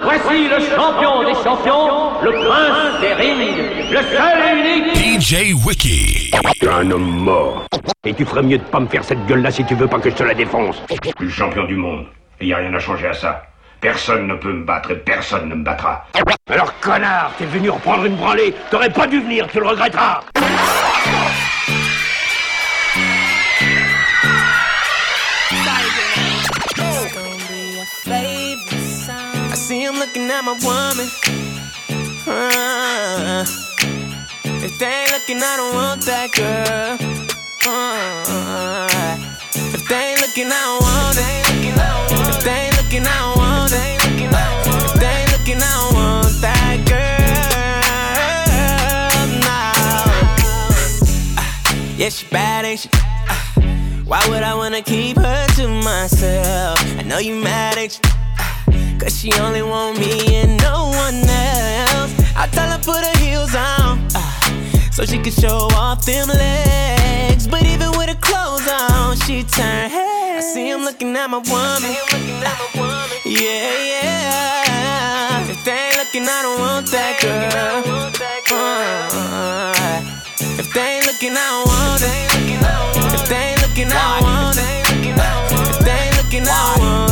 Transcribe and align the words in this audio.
Voici 0.00 0.48
le 0.48 0.60
champion 0.60 1.24
des 1.24 1.34
champions, 1.42 2.12
le 2.22 2.30
prince 2.30 3.00
des 3.00 3.14
rings, 3.14 3.90
le 3.90 3.96
seul 3.96 4.38
et 4.44 4.78
unique 4.78 5.20
DJ 5.20 5.66
Wiki. 5.66 6.30
T'es 6.60 6.68
un 6.68 6.88
homme 6.92 7.24
mort. 7.24 7.66
Et 8.04 8.14
tu 8.14 8.24
ferais 8.24 8.42
mieux 8.42 8.58
de 8.58 8.62
pas 8.62 8.78
me 8.78 8.86
faire 8.86 9.02
cette 9.02 9.26
gueule-là 9.26 9.50
si 9.50 9.64
tu 9.64 9.74
veux 9.74 9.88
pas 9.88 9.98
que 9.98 10.08
je 10.08 10.14
te 10.14 10.22
la 10.22 10.34
défonce. 10.34 10.80
Je 10.88 11.26
suis 11.26 11.30
champion 11.36 11.64
du 11.64 11.74
monde. 11.74 12.06
Et 12.40 12.46
y 12.46 12.54
a 12.54 12.58
rien 12.58 12.72
à 12.74 12.78
changer 12.78 13.08
à 13.08 13.12
ça. 13.12 13.42
Personne 13.80 14.28
ne 14.28 14.34
peut 14.34 14.52
me 14.52 14.64
battre 14.64 14.92
et 14.92 14.96
personne 14.96 15.48
ne 15.48 15.56
me 15.56 15.64
battra. 15.64 16.06
Alors 16.48 16.78
connard, 16.78 17.32
t'es 17.36 17.46
venu 17.46 17.70
reprendre 17.70 18.04
une 18.04 18.14
branlée. 18.14 18.54
T'aurais 18.70 18.90
pas 18.90 19.08
dû 19.08 19.20
venir, 19.20 19.48
tu 19.48 19.58
le 19.58 19.66
regretteras. 19.66 20.20
Looking 30.08 30.30
at 30.30 30.42
my 30.42 30.52
woman. 30.64 31.08
Uh, 32.26 33.44
if 34.64 34.78
they 34.78 34.86
ain't 34.86 35.12
looking, 35.12 35.36
I 35.36 35.56
don't 35.58 35.74
want 35.74 36.00
that 36.06 36.32
girl. 36.32 36.96
Uh, 37.66 38.88
if 39.74 39.86
they 39.86 40.12
ain't 40.12 40.20
looking, 40.22 40.46
I 40.46 40.62
don't 40.64 40.82
want 40.82 41.18
it. 41.18 41.46
If 42.28 42.42
they 42.42 42.50
ain't 42.52 42.76
looking, 42.82 43.06
I 43.06 43.18
don't 43.20 43.36
want 43.36 43.72
it. 43.74 44.00
If 44.86 44.94
they 44.98 45.06
ain't 45.08 45.30
looking, 45.32 45.60
I 45.60 45.68
don't 45.76 45.94
want 45.94 46.40
that 46.40 46.76
girl. 46.88 47.28
Nah. 49.44 49.76
Uh, 51.36 51.96
yeah, 51.98 52.08
she 52.08 52.26
bad, 52.28 52.64
ain't 52.64 52.80
she? 52.80 52.88
Uh, 52.94 53.34
why 54.06 54.26
would 54.30 54.42
I 54.42 54.54
wanna 54.54 54.80
keep 54.80 55.18
her 55.18 55.46
to 55.56 55.68
myself? 55.68 56.80
I 56.96 57.02
know 57.02 57.18
you 57.18 57.34
mad, 57.34 57.76
ain't 57.76 58.00
you? 58.02 58.17
Cause 59.00 59.18
she 59.18 59.32
only 59.40 59.62
want 59.62 59.98
me 59.98 60.36
and 60.36 60.60
no 60.62 60.90
one 61.04 61.22
else. 61.28 62.12
I 62.36 62.48
tell 62.52 62.68
her 62.70 62.78
put 62.78 63.02
her 63.04 63.18
heels 63.18 63.54
on, 63.54 63.98
uh, 64.14 64.90
so 64.90 65.04
she 65.04 65.18
can 65.18 65.32
show 65.32 65.68
off 65.76 66.04
them 66.04 66.28
legs. 66.28 67.46
But 67.46 67.64
even 67.64 67.90
with 67.98 68.08
her 68.08 68.20
clothes 68.20 68.68
on, 68.68 69.16
she 69.16 69.42
turn 69.44 69.90
head. 69.90 70.38
I 70.38 70.40
see 70.40 70.68
him 70.68 70.82
looking 70.82 71.16
at 71.16 71.28
my 71.30 71.38
woman. 71.38 71.94
Yeah, 73.24 73.74
yeah. 73.92 75.50
If 75.50 75.64
they 75.64 75.72
ain't 75.72 75.96
looking, 75.96 76.24
I 76.28 76.42
don't 76.42 76.60
want 76.60 76.86
that 76.90 77.14
girl. 77.20 78.08
Uh, 78.50 80.00
if 80.58 80.72
they 80.72 80.96
ain't 80.96 81.06
looking, 81.06 81.32
I 81.32 81.46
don't 81.52 81.66
want 81.68 82.02
it. 82.02 82.28
If 83.14 83.28
they 83.28 83.36
ain't 83.36 83.62
looking, 83.62 83.88
I 83.90 84.20
don't 84.20 84.22
want 84.22 84.58
it. 84.58 84.88
If 85.70 85.78
they 85.84 85.90
ain't 85.90 86.16
looking, 86.16 86.42
I 86.42 86.74
don't 86.74 86.82
want 86.82 87.02
that 87.02 87.07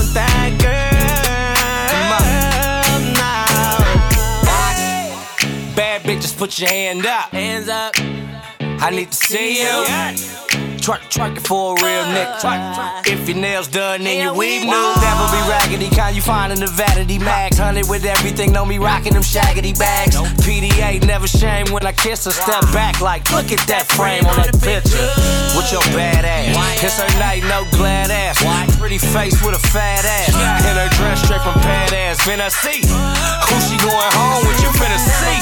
put 6.47 6.61
your 6.61 6.69
hand 6.69 7.05
up. 7.05 7.31
Hands 7.31 7.69
up. 7.69 7.93
I 8.79 8.91
need 8.91 9.11
to 9.11 9.17
see 9.17 9.59
you. 9.59 9.75
Twerk, 10.79 11.03
twerk 11.11 11.35
it 11.35 11.43
for 11.43 11.75
a 11.75 11.83
real 11.83 12.07
nigga. 12.15 13.03
If 13.03 13.27
your 13.27 13.37
nails 13.37 13.67
done, 13.67 14.05
then 14.05 14.23
your 14.23 14.35
weave 14.39 14.63
new. 14.63 14.71
Never 14.71 15.27
be 15.35 15.43
raggedy, 15.51 15.91
kind 15.91 16.15
you 16.15 16.23
find 16.23 16.53
in 16.53 16.61
the 16.61 16.71
vanity 16.71 17.19
mags. 17.19 17.59
Hunted 17.59 17.91
with 17.91 18.05
everything, 18.05 18.53
know 18.53 18.65
me 18.65 18.79
rocking 18.79 19.15
them 19.15 19.27
shaggy 19.27 19.73
bags. 19.75 20.15
PDA, 20.47 21.03
never 21.05 21.27
shame 21.27 21.67
when 21.75 21.85
I 21.85 21.91
kiss 21.91 22.27
her. 22.27 22.31
Step 22.31 22.63
back 22.71 23.01
like, 23.01 23.27
look 23.35 23.51
at 23.51 23.59
that 23.67 23.91
frame 23.91 24.23
on 24.31 24.37
that 24.47 24.55
picture. 24.63 25.03
With 25.59 25.67
your 25.75 25.83
bad 25.91 26.23
ass. 26.23 26.55
Kiss 26.79 27.03
her 27.03 27.11
night, 27.19 27.43
no 27.51 27.67
glad 27.75 28.15
ass. 28.15 28.39
Pretty 28.79 28.99
face 28.99 29.35
with 29.43 29.59
a 29.59 29.63
fat 29.75 30.07
ass. 30.07 30.31
In 30.63 30.79
her 30.79 30.91
dress 30.95 31.27
straight 31.27 31.43
from 31.43 31.59
pad 31.67 31.91
ass. 31.91 32.23
Finna 32.23 32.47
see 32.47 32.87
who 32.87 33.55
she 33.67 33.75
going 33.83 34.13
home 34.15 34.47
with. 34.47 34.63
You 34.63 34.71
finna 34.79 35.03
see, 35.03 35.35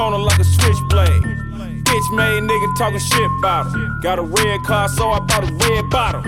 corner 0.00 0.16
like 0.16 0.38
a 0.38 0.44
switchblade. 0.44 1.22
Bitch 1.84 2.08
made 2.16 2.42
nigga 2.48 2.68
talking 2.78 2.98
shit 2.98 3.30
about 3.38 3.66
her. 3.70 4.00
Got 4.00 4.18
a 4.18 4.22
red 4.22 4.62
car, 4.64 4.88
so 4.88 5.10
I 5.10 5.18
bought 5.20 5.44
a 5.44 5.52
red 5.52 5.90
bottle. 5.90 6.22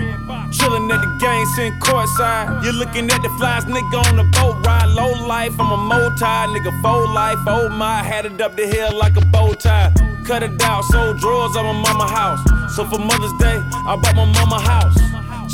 Chillin' 0.53 0.93
at 0.93 1.01
the 1.01 1.11
game, 1.19 1.45
sitting 1.55 1.79
courtside. 1.79 2.63
You're 2.63 2.73
looking 2.73 3.09
at 3.09 3.23
the 3.23 3.29
flies, 3.39 3.65
nigga 3.65 3.97
on 4.09 4.15
the 4.17 4.25
boat 4.37 4.63
ride. 4.63 4.89
Low 4.93 5.11
life, 5.25 5.59
I'm 5.59 5.71
a 5.71 5.77
multi, 5.77 6.35
nigga, 6.53 6.71
full 6.83 7.09
life. 7.13 7.39
Oh 7.47 7.67
my, 7.69 8.03
had 8.03 8.25
it 8.25 8.39
up 8.41 8.55
the 8.55 8.67
hill 8.67 8.95
like 8.95 9.15
a 9.17 9.25
bow 9.33 9.53
tie. 9.53 9.91
Cut 10.27 10.43
it 10.43 10.61
out, 10.61 10.83
sold 10.91 11.17
drawers 11.17 11.55
at 11.55 11.63
my 11.63 11.73
mama 11.73 12.07
house. 12.07 12.43
So 12.75 12.85
for 12.85 12.99
Mother's 12.99 13.33
Day, 13.39 13.57
I 13.89 13.97
bought 14.01 14.15
my 14.15 14.25
mama 14.37 14.59
house. 14.61 15.02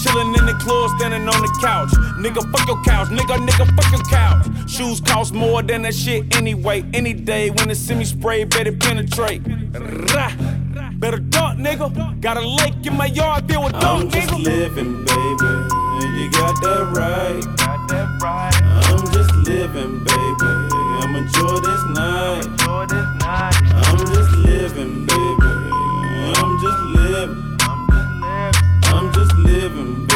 Chillin' 0.09 0.37
in 0.39 0.45
the 0.45 0.53
club, 0.53 0.89
standing 0.97 1.27
on 1.27 1.41
the 1.41 1.57
couch. 1.61 1.91
Nigga, 2.17 2.41
fuck 2.51 2.67
your 2.67 2.81
couch. 2.83 3.09
Nigga, 3.09 3.37
nigga, 3.45 3.65
fuck 3.75 3.91
your 3.91 4.03
couch. 4.05 4.69
Shoes 4.69 4.99
cost 5.01 5.33
more 5.33 5.61
than 5.61 5.83
that 5.83 5.93
shit 5.93 6.35
anyway. 6.35 6.83
Any 6.93 7.13
day 7.13 7.49
when 7.51 7.67
the 7.67 7.75
semi 7.75 8.05
spray, 8.05 8.43
better 8.43 8.71
penetrate. 8.71 9.41
Rah. 10.13 10.31
Better 10.95 11.19
duck, 11.19 11.57
nigga. 11.57 12.21
Got 12.21 12.37
a 12.37 12.47
lake 12.47 12.85
in 12.85 12.97
my 12.97 13.05
yard 13.05 13.47
filled 13.47 13.65
with 13.65 13.75
I'm 13.75 14.09
just 14.09 14.33
living, 14.33 15.05
baby. 15.05 15.51
And 16.01 16.17
you 16.17 16.31
got 16.31 16.59
that 16.61 16.91
right. 16.95 17.43
I'm 18.89 19.05
just 19.13 19.33
living, 19.47 20.03
baby. 20.03 20.51
I'm 21.01 21.15
enjoy 21.15 21.59
this 21.59 21.83
night. 21.93 22.47
I'm 22.65 23.97
just 24.07 24.31
living, 24.37 25.05
baby. 25.05 25.51
I'm 26.35 26.59
just 26.59 26.79
living. 26.97 27.48
Living, 29.45 30.08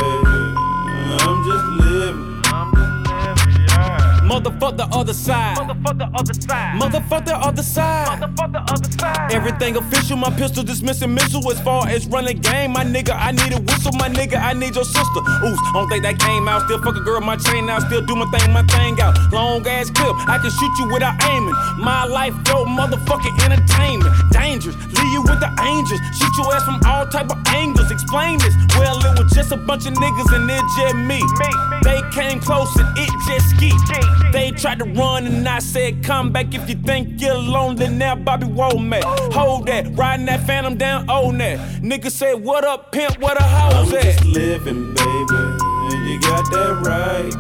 Motherfuck 4.34 4.78
the 4.78 4.86
other 4.86 5.14
side. 5.14 5.58
Motherfuck 5.58 5.98
the 6.00 6.10
other 6.18 6.34
side. 6.34 6.82
Motherfuck 6.82 7.26
the 7.26 7.38
other 7.38 7.62
side. 7.62 8.20
Motherfuck 8.20 8.52
the 8.52 8.62
other 8.74 8.92
side. 8.98 9.32
Everything 9.32 9.76
official, 9.78 10.18
my 10.18 10.32
pistol 10.32 10.64
dismissing 10.64 11.14
missile. 11.14 11.52
As 11.52 11.62
far 11.62 11.88
as 11.88 12.08
running 12.08 12.42
game, 12.42 12.72
my 12.72 12.84
nigga, 12.84 13.14
I 13.14 13.32
need 13.32 13.54
a 13.54 13.62
whistle. 13.62 13.92
My 13.94 14.10
nigga, 14.10 14.42
I 14.42 14.54
need 14.54 14.74
your 14.74 14.86
sister. 14.86 15.22
Oops, 15.46 15.62
don't 15.74 15.88
think 15.88 16.02
that 16.02 16.18
came 16.18 16.48
out. 16.48 16.64
Still 16.66 16.82
fuck 16.82 16.96
a 16.96 17.02
girl, 17.02 17.22
my 17.22 17.38
chain 17.38 17.70
out. 17.70 17.84
Still 17.84 18.02
do 18.02 18.16
my 18.16 18.26
thing, 18.34 18.52
my 18.52 18.64
thing 18.64 19.00
out. 19.02 19.14
Long 19.32 19.62
ass 19.68 19.92
clip, 19.92 20.18
I 20.28 20.40
can 20.42 20.50
shoot 20.50 20.74
you 20.82 20.92
without 20.92 21.14
aiming. 21.30 21.54
My 21.78 22.06
life, 22.06 22.34
yo, 22.50 22.66
motherfucking 22.66 23.38
entertainment. 23.46 24.18
Dangerous, 24.32 24.76
leave 24.98 25.14
you 25.14 25.22
with 25.22 25.46
the 25.46 25.54
angels. 25.62 26.02
Shoot 26.18 26.34
your 26.42 26.50
ass 26.56 26.66
from 26.66 26.82
all 26.90 27.06
type 27.06 27.30
of 27.30 27.38
angles. 27.54 27.92
Explain 27.92 28.40
this. 28.40 28.58
Well, 28.82 28.98
it 28.98 29.14
was 29.14 29.32
just 29.32 29.52
a 29.52 29.58
bunch 29.58 29.86
of 29.86 29.94
niggas 29.94 30.34
and 30.34 30.50
it 30.50 30.66
just 30.74 30.96
me. 31.06 31.22
They 31.86 32.02
came 32.18 32.40
close 32.40 32.74
and 32.78 32.90
it 32.98 33.14
just 33.30 33.54
ski. 33.54 33.70
They 34.34 34.50
tried 34.50 34.80
to 34.80 34.86
run 34.86 35.28
and 35.28 35.48
I 35.48 35.60
said, 35.60 36.04
come 36.04 36.32
back 36.32 36.56
if 36.56 36.68
you 36.68 36.76
think 36.76 37.22
you're 37.22 37.38
lonely. 37.38 37.88
Now 37.88 38.16
Bobby 38.16 38.48
Womack. 38.48 39.04
Hold 39.32 39.68
that, 39.68 39.96
riding 39.96 40.26
that 40.26 40.48
phantom 40.48 40.76
down, 40.76 41.08
own 41.08 41.38
that. 41.38 41.60
Nigga 41.84 42.10
said, 42.10 42.44
what 42.44 42.66
up, 42.66 42.92
pimp, 42.92 43.20
what 43.20 43.40
a 43.40 43.44
hoes 43.44 43.94
I'm 43.94 43.96
at? 44.00 44.04
just 44.04 44.26
living, 44.26 44.92
baby. 44.96 45.36
And 45.38 46.10
you 46.10 46.20
got 46.20 46.50
that 46.50 46.82
right. 46.82 47.32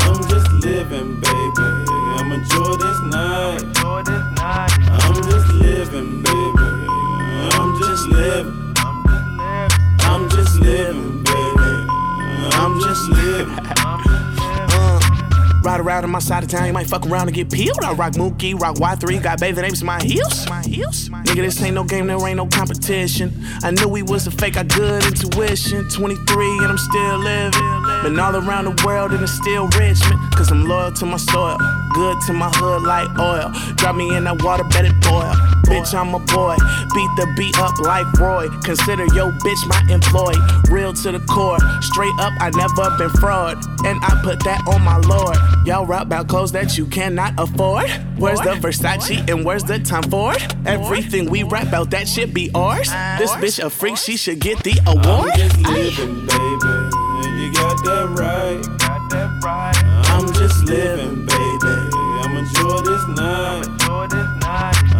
I'm 0.00 0.22
just 0.30 0.50
living, 0.64 1.20
baby. 1.20 1.90
I'm 2.16 2.32
enjoy 2.32 2.76
this 2.76 3.00
night. 3.12 3.60
I'm 3.76 5.14
just 5.14 5.52
living, 5.60 6.22
baby. 6.22 6.68
I'm 7.52 7.78
just 7.78 8.06
living. 8.08 8.72
I'm 10.08 10.30
just 10.30 10.58
living, 10.58 11.22
baby. 11.22 11.86
I'm 12.56 12.80
just 12.80 13.08
living. 13.10 14.29
Ride 15.62 15.80
around 15.80 16.04
on 16.04 16.10
my 16.10 16.20
side 16.20 16.42
of 16.42 16.48
town, 16.48 16.66
you 16.66 16.72
might 16.72 16.88
fuck 16.88 17.06
around 17.06 17.28
and 17.28 17.34
get 17.34 17.50
peeled. 17.52 17.84
I 17.84 17.92
rock 17.92 18.14
Mookie, 18.14 18.58
rock 18.58 18.76
Y3, 18.76 19.22
got 19.22 19.40
bathing 19.40 19.64
apes 19.64 19.80
in 19.80 19.86
my 19.86 20.02
heels. 20.02 20.48
My 20.48 20.62
heels. 20.62 21.10
Nigga, 21.10 21.36
this 21.36 21.62
ain't 21.62 21.74
no 21.74 21.84
game, 21.84 22.06
there 22.06 22.16
ain't 22.26 22.36
no 22.38 22.46
competition. 22.46 23.32
I 23.62 23.70
knew 23.70 23.86
we 23.88 24.02
was 24.02 24.26
a 24.26 24.30
fake, 24.30 24.56
I 24.56 24.62
good 24.62 25.04
intuition. 25.04 25.88
23 25.90 26.58
and 26.58 26.66
I'm 26.66 26.78
still 26.78 27.18
living. 27.18 27.60
Been 28.02 28.18
all 28.18 28.34
around 28.36 28.64
the 28.64 28.82
world 28.86 29.12
and 29.12 29.22
it's 29.22 29.32
still 29.32 29.68
Richmond. 29.78 30.18
Cause 30.34 30.50
I'm 30.50 30.64
loyal 30.64 30.92
to 30.92 31.06
my 31.06 31.18
soil, 31.18 31.58
good 31.90 32.20
to 32.26 32.32
my 32.32 32.50
hood 32.54 32.82
like 32.82 33.08
oil. 33.18 33.52
Drop 33.76 33.96
me 33.96 34.14
in 34.14 34.24
that 34.24 34.42
water, 34.42 34.64
bet 34.64 34.84
it 34.84 34.98
boil. 35.00 35.34
Bitch, 35.70 35.94
I'm 35.94 36.14
a 36.14 36.18
boy. 36.18 36.56
Beat 36.94 37.10
the 37.16 37.32
beat 37.36 37.56
up 37.58 37.78
like 37.78 38.04
Roy. 38.18 38.48
Consider 38.64 39.04
yo 39.14 39.30
bitch 39.30 39.66
my 39.68 39.94
employee. 39.94 40.34
Real 40.68 40.92
to 40.92 41.12
the 41.12 41.20
core. 41.20 41.58
Straight 41.80 42.12
up, 42.18 42.32
I 42.40 42.50
never 42.50 42.96
been 42.98 43.10
fraud. 43.20 43.56
And 43.86 43.98
I 44.02 44.20
put 44.24 44.42
that 44.44 44.66
on 44.66 44.82
my 44.82 44.98
lord. 44.98 45.36
Y'all 45.64 45.86
rap 45.86 46.06
about 46.06 46.26
clothes 46.26 46.50
that 46.52 46.76
you 46.76 46.86
cannot 46.86 47.34
afford. 47.38 47.88
Where's 48.18 48.40
the 48.40 48.54
Versace 48.56 49.30
and 49.30 49.44
where's 49.44 49.62
the 49.62 49.78
Tom 49.78 50.02
Ford? 50.04 50.42
Everything 50.66 51.30
we 51.30 51.44
rap 51.44 51.68
about, 51.68 51.90
that 51.90 52.08
shit 52.08 52.34
be 52.34 52.50
ours. 52.52 52.88
This 53.18 53.30
bitch 53.32 53.64
a 53.64 53.70
freak, 53.70 53.96
she 53.96 54.16
should 54.16 54.40
get 54.40 54.62
the 54.64 54.76
award. 54.86 55.30
I'm 55.30 55.38
just 55.38 55.56
living, 55.60 56.26
baby. 56.26 56.90
You 57.38 57.52
got 57.52 57.84
that 57.84 58.08
right. 58.18 58.80
I'm 60.10 60.32
just 60.32 60.64
living, 60.64 61.26
baby. 61.26 61.49
Enjoy 62.40 62.80
this 62.80 63.06
night. 63.08 64.99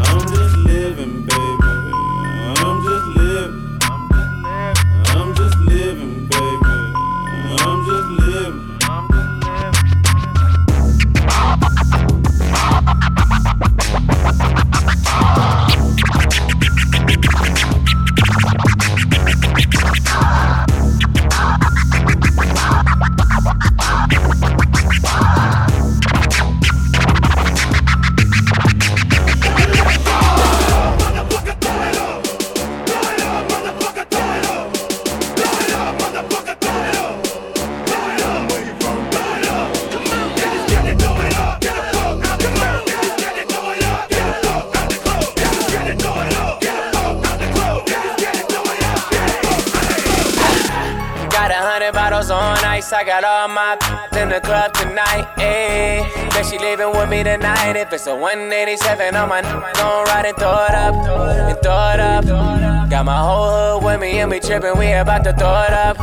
I 52.93 53.05
got 53.05 53.23
all 53.23 53.47
my 53.47 53.75
in 54.21 54.31
the 54.31 54.41
club 54.41 54.73
tonight. 54.73 55.29
Eh. 55.39 56.03
Ayy, 56.03 56.31
bet 56.31 56.47
she 56.47 56.59
leaving 56.59 56.91
with 56.91 57.09
me 57.09 57.23
tonight. 57.23 57.77
If 57.77 57.93
it's 57.93 58.07
a 58.09 58.17
187 58.17 59.15
on 59.15 59.29
my, 59.29 59.43
gon' 59.43 60.05
ride 60.07 60.27
and 60.27 60.37
throw 60.37 60.65
it 60.65 60.75
up, 60.75 60.95
and 60.95 61.59
throw 61.63 61.91
it 61.95 62.01
up. 62.01 62.91
Got 62.91 63.05
my 63.05 63.19
whole 63.19 63.79
hood 63.79 63.85
with 63.85 64.01
me 64.01 64.19
and 64.19 64.31
we 64.31 64.41
trippin'. 64.41 64.77
We 64.77 64.91
about 64.93 65.23
to 65.25 65.33
throw 65.33 65.63
it 65.63 65.73
up, 65.73 65.97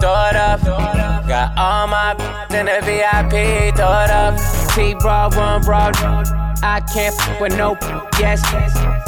throw 0.00 0.28
it 0.28 0.36
up. 0.36 0.60
Got 1.26 1.56
all 1.56 1.86
my 1.86 2.12
in 2.50 2.66
the 2.66 2.80
VIP. 2.84 3.74
Throw 3.76 4.04
it 4.04 4.10
up. 4.10 4.36
T 4.74 4.94
broad, 5.00 5.34
one 5.34 5.62
broad. 5.62 5.96
I 6.62 6.80
can't 6.92 7.14
f 7.18 7.40
with 7.40 7.56
no 7.56 7.78
yes. 8.18 8.42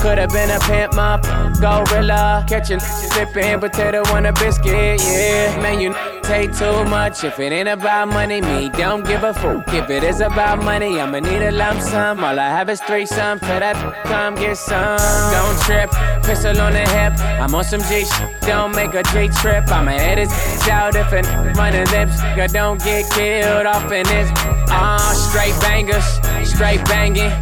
Could've 0.01 0.31
been 0.31 0.51
a 0.51 0.61
pimp, 0.61 0.95
my 0.95 1.21
gorilla. 1.61 2.47
Catching, 2.49 2.81
flipping 2.81 3.61
potato 3.61 4.03
on 4.15 4.27
a 4.27 4.33
biscuit, 4.33 5.03
yeah. 5.03 5.61
Man, 5.61 5.81
you 5.81 5.93
take 6.31 6.57
too 6.57 6.85
much. 6.85 7.25
If 7.25 7.41
it 7.41 7.53
ain't 7.53 7.69
about 7.69 8.07
money, 8.09 8.41
me 8.41 8.69
don't 8.69 9.05
give 9.05 9.25
a 9.25 9.35
fuck. 9.35 9.67
If 9.75 9.91
it 9.91 10.05
is 10.05 10.21
about 10.21 10.63
money, 10.63 11.01
I'ma 11.01 11.19
need 11.19 11.43
a 11.43 11.51
lump 11.51 11.81
sum. 11.81 12.23
All 12.23 12.39
I 12.39 12.49
have 12.57 12.71
is 12.71 12.81
three 12.81 13.05
some. 13.05 13.41
For 13.41 13.59
that, 13.65 13.77
come 14.05 14.37
get 14.37 14.57
some. 14.57 14.99
Don't 15.35 15.59
trip, 15.67 15.91
pistol 16.23 16.61
on 16.61 16.73
the 16.73 16.87
hip. 16.97 17.15
I'm 17.43 17.53
on 17.53 17.65
some 17.65 17.83
G 17.89 18.05
shit. 18.05 18.41
Don't 18.43 18.73
make 18.77 18.95
a 18.95 19.03
J 19.13 19.29
trip. 19.41 19.65
I'ma 19.77 19.91
head 19.91 20.19
his 20.19 20.33
out 20.69 20.95
if 20.95 21.13
it 21.13 21.27
running 21.59 21.89
lips. 21.95 22.17
God, 22.37 22.53
don't 22.53 22.79
get 22.85 23.11
killed 23.11 23.67
off 23.67 23.91
in 23.91 24.07
this. 24.07 24.31
Ah, 24.71 25.11
straight 25.27 25.57
bangers, 25.61 26.09
straight 26.49 26.85
banging. 26.85 27.33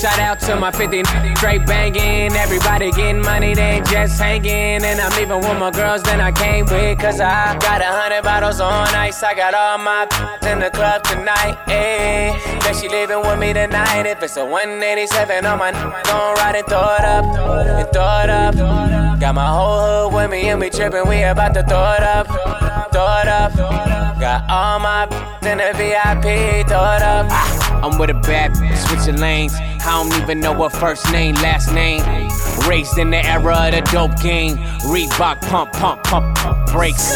Shout 0.00 0.18
out 0.18 0.40
to 0.40 0.56
my 0.56 0.70
50 0.70 1.04
straight 1.36 1.66
banging. 1.66 2.32
Everybody 2.32 2.90
getting 2.90 3.20
money, 3.20 3.52
they 3.52 3.76
ain't 3.76 3.86
just 3.86 4.18
hanging. 4.18 4.82
And 4.82 4.98
I'm 4.98 5.12
leaving 5.12 5.40
with 5.40 5.58
my 5.58 5.70
girls 5.70 6.02
than 6.04 6.22
I 6.22 6.32
came 6.32 6.64
with. 6.64 6.98
Cause 6.98 7.20
I 7.20 7.58
got 7.58 7.82
a 7.82 7.84
hundred 7.84 8.22
bottles 8.22 8.60
on 8.60 8.88
ice. 8.94 9.22
I 9.22 9.34
got 9.34 9.52
all 9.52 9.76
my 9.76 10.04
in 10.50 10.60
the 10.60 10.70
club 10.70 11.02
tonight. 11.02 11.58
Ayy, 11.66 12.32
bet 12.60 12.76
she 12.76 12.88
leaving 12.88 13.20
with 13.20 13.38
me 13.38 13.52
tonight. 13.52 14.06
If 14.06 14.22
it's 14.22 14.38
a 14.38 14.44
187 14.46 15.44
on 15.44 15.58
my, 15.58 15.70
gon' 15.70 16.34
ride 16.36 16.56
and 16.56 16.66
throw 16.66 16.96
it 16.96 17.04
up. 17.04 17.24
And 17.26 17.92
throw 17.92 18.20
it 18.24 18.30
up. 18.30 19.20
Got 19.20 19.34
my 19.34 19.48
whole 19.48 20.08
hood 20.08 20.14
with 20.14 20.30
me 20.30 20.48
and 20.48 20.60
we 20.60 20.70
trippin'. 20.70 21.06
We 21.10 21.24
about 21.24 21.52
to 21.52 21.62
throw 21.62 21.92
it 21.92 22.02
up. 22.02 22.26
Throw 22.90 23.20
it 23.20 23.28
up. 23.28 23.52
Got 24.18 24.48
all 24.48 24.78
my 24.80 25.04
in 25.42 25.58
the 25.58 25.74
VIP. 25.76 26.66
Throw 26.66 26.96
it 26.96 27.02
up. 27.02 27.59
I'm 27.82 27.98
with 27.98 28.10
a 28.10 28.14
bad 28.14 28.52
bitch, 28.52 28.88
switching 28.88 29.20
lanes. 29.20 29.54
I 29.54 30.02
don't 30.02 30.22
even 30.22 30.40
know 30.40 30.54
her 30.54 30.68
first 30.68 31.10
name, 31.10 31.34
last 31.36 31.72
name. 31.72 32.19
Raised 32.70 32.98
in 32.98 33.10
the 33.10 33.26
era 33.26 33.66
of 33.66 33.72
the 33.72 33.80
dope 33.90 34.22
game. 34.22 34.56
Reebok 34.92 35.40
pump, 35.40 35.72
pump, 35.72 36.04
pump, 36.04 36.36
pump 36.36 36.70
brakes. 36.70 37.10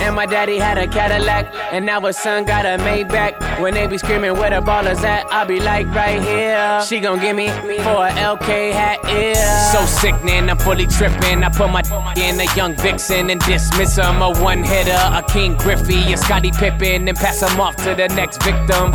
And 0.00 0.16
my 0.16 0.26
daddy 0.26 0.58
had 0.58 0.78
a 0.78 0.88
Cadillac, 0.88 1.46
and 1.72 1.86
now 1.86 2.00
his 2.00 2.16
son 2.16 2.44
got 2.44 2.66
a 2.66 2.76
Maybach. 2.82 3.60
When 3.60 3.74
they 3.74 3.86
be 3.86 3.98
screaming 3.98 4.32
where 4.32 4.50
the 4.50 4.60
ballers 4.66 5.02
at, 5.04 5.24
I 5.32 5.44
be 5.44 5.60
like 5.60 5.86
right 5.94 6.20
here. 6.20 6.82
She 6.84 6.98
gon' 7.00 7.20
give 7.20 7.36
me 7.36 7.48
for 7.48 8.06
a 8.06 8.10
LK 8.10 8.72
hat, 8.72 8.98
yeah. 9.04 9.72
So 9.72 9.86
sickening, 9.86 10.50
I'm 10.50 10.58
fully 10.58 10.86
tripping. 10.86 11.44
I 11.44 11.50
put 11.50 11.70
my 11.70 11.82
in 12.16 12.40
a 12.40 12.56
young 12.56 12.74
vixen 12.74 13.30
and 13.30 13.40
dismiss 13.42 13.96
him. 13.96 14.22
A 14.22 14.32
one 14.40 14.62
hitter, 14.64 14.90
a 14.90 15.22
Ken 15.28 15.56
Griffey, 15.56 16.12
a 16.12 16.16
Scottie 16.16 16.50
Pippen, 16.50 17.06
and 17.08 17.16
pass 17.16 17.40
him 17.42 17.60
off 17.60 17.76
to 17.76 17.94
the 17.94 18.08
next 18.08 18.42
victim. 18.42 18.90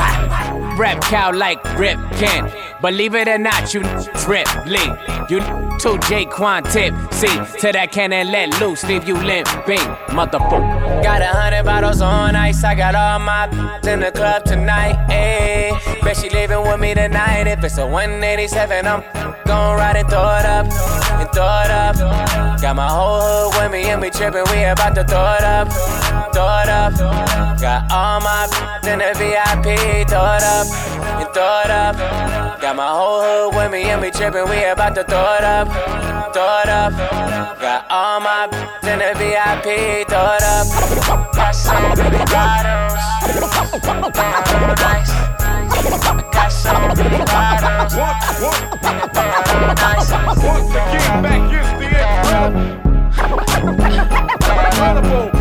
Rap 0.78 1.02
cow 1.04 1.32
like 1.32 1.64
Rip 1.78 1.98
Kent. 2.12 2.52
Believe 2.82 3.14
it 3.14 3.28
or 3.28 3.38
not, 3.38 3.76
you 3.76 3.82
trip 4.24 4.48
link. 4.66 4.98
You 5.30 5.40
to 5.82 6.00
Jaquan 6.10 6.64
tip. 6.72 6.96
See 7.14 7.28
to 7.60 7.72
that 7.72 7.92
cannon 7.92 8.32
let 8.32 8.60
loose, 8.60 8.84
leave 8.86 9.08
you 9.08 9.14
limping, 9.14 9.86
motherfucker. 10.10 11.04
Got 11.04 11.22
a 11.22 11.28
hundred 11.28 11.64
bottles 11.64 12.02
on 12.02 12.36
ice. 12.36 12.64
I 12.64 12.74
got 12.74 12.96
all 12.96 13.20
my 13.20 13.46
in 13.88 14.00
the 14.00 14.12
club 14.12 14.46
tonight. 14.46 14.96
Ayy, 15.10 16.02
bet 16.02 16.18
she 16.18 16.30
leaving 16.30 16.64
with 16.64 16.80
me 16.80 16.96
tonight. 16.96 17.46
If 17.46 17.64
it's 17.64 17.78
a 17.78 17.86
187, 17.86 18.88
I'm 18.88 19.04
gon' 19.46 19.78
ride 19.78 19.98
and 19.98 20.10
throw 20.10 20.38
it 20.40 20.46
up, 20.46 20.66
and 20.66 21.30
throw 21.34 21.62
it 21.62 21.70
up. 21.70 22.62
Got 22.62 22.76
my 22.76 22.88
whole 22.88 23.52
hood 23.52 23.62
with 23.62 23.72
me 23.72 23.90
and 23.90 24.02
we 24.02 24.10
trippin', 24.10 24.44
we 24.52 24.64
about 24.64 24.96
to 24.96 25.04
throw 25.04 25.36
it 25.36 25.44
up. 25.44 26.11
Throw 26.34 26.48
it 26.64 26.70
up. 26.70 26.94
Got 27.60 27.92
all 27.92 28.22
my 28.22 28.48
in 28.88 29.00
the 29.00 29.12
VIP, 29.20 30.08
throw 30.08 30.36
it 30.36 30.44
up. 30.44 30.68
You 31.20 31.28
throw 31.34 31.62
it 31.66 31.70
up. 31.70 31.96
Got 32.62 32.76
my 32.76 32.88
whole 32.88 33.22
hood 33.22 33.56
with 33.56 33.72
me 33.72 33.84
and 33.90 34.02
we 34.02 34.12
trippin', 34.12 34.50
we 34.50 34.64
about 34.64 34.96
to 34.96 35.04
throw 35.04 35.36
it 35.36 35.44
up. 35.44 35.68
Throw 36.34 36.62
it 36.64 36.70
up. 36.70 36.94
Got 37.60 37.86
all 37.90 38.20
my 38.22 38.46
in 38.84 39.00
the 39.00 39.14
VIP, 39.20 40.08
throw 40.08 40.36
it 40.36 40.44
up. 40.44 40.68
Got 41.36 41.52
some 41.52 41.84
bottles. 42.32 42.94
Nice. 44.80 45.12
Got 46.32 46.52
some 46.52 46.96
bottles. 47.26 47.94
Once 50.44 50.72
again, 50.72 51.22
back 51.22 51.52
is 51.54 51.70
the 51.80 51.90
incredible. 54.72 55.41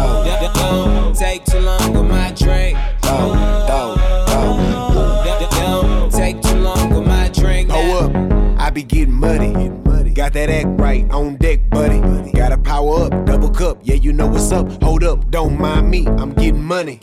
be 8.83 8.97
getting 8.97 9.13
muddy. 9.13 9.69
Got 10.13 10.33
that 10.33 10.49
act 10.49 10.67
right 10.79 11.09
on 11.11 11.37
deck, 11.37 11.69
buddy. 11.69 11.99
Gotta 12.31 12.57
power 12.57 13.05
up, 13.05 13.25
double 13.25 13.49
cup. 13.49 13.79
Yeah, 13.83 13.95
you 13.95 14.11
know 14.11 14.27
what's 14.27 14.51
up. 14.51 14.69
Hold 14.83 15.03
up, 15.03 15.29
don't 15.31 15.59
mind 15.59 15.89
me. 15.89 16.05
I'm 16.05 16.33
getting 16.33 16.63
money. 16.63 16.97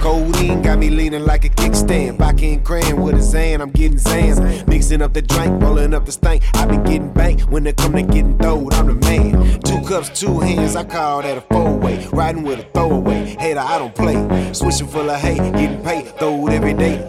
Codeine 0.00 0.62
got 0.62 0.78
me 0.78 0.90
leaning 0.90 1.24
like 1.24 1.44
a 1.44 1.48
kickstand. 1.48 2.18
Backy 2.18 2.54
and 2.54 2.64
cran 2.64 3.00
with 3.00 3.14
a 3.16 3.22
Zan. 3.22 3.60
I'm 3.60 3.70
getting 3.70 3.98
Zans. 3.98 4.66
Mixing 4.66 5.00
up 5.00 5.14
the 5.14 5.22
drink, 5.22 5.62
rolling 5.62 5.94
up 5.94 6.04
the 6.04 6.12
stank. 6.12 6.42
I 6.54 6.66
been 6.66 6.82
getting 6.84 7.12
banked 7.12 7.48
when 7.48 7.66
it 7.66 7.76
come 7.76 7.92
to 7.92 8.02
getting 8.02 8.36
throwed. 8.38 8.74
I'm 8.74 8.86
the 8.88 8.94
man. 8.94 9.60
Two 9.60 9.80
cups, 9.88 10.08
two 10.20 10.40
hands. 10.40 10.76
I 10.76 10.84
call 10.84 11.22
that 11.22 11.38
a 11.38 11.40
four 11.40 11.76
way. 11.78 12.06
Riding 12.12 12.42
with 12.42 12.60
a 12.60 12.64
throwaway. 12.74 13.36
Hater, 13.38 13.60
I 13.60 13.78
don't 13.78 13.94
play. 13.94 14.52
Switching 14.52 14.88
full 14.88 15.08
of 15.08 15.20
hate, 15.20 15.38
getting 15.54 15.82
paid. 15.82 16.06
Throwed 16.18 16.50
every 16.50 16.74
day. 16.74 17.04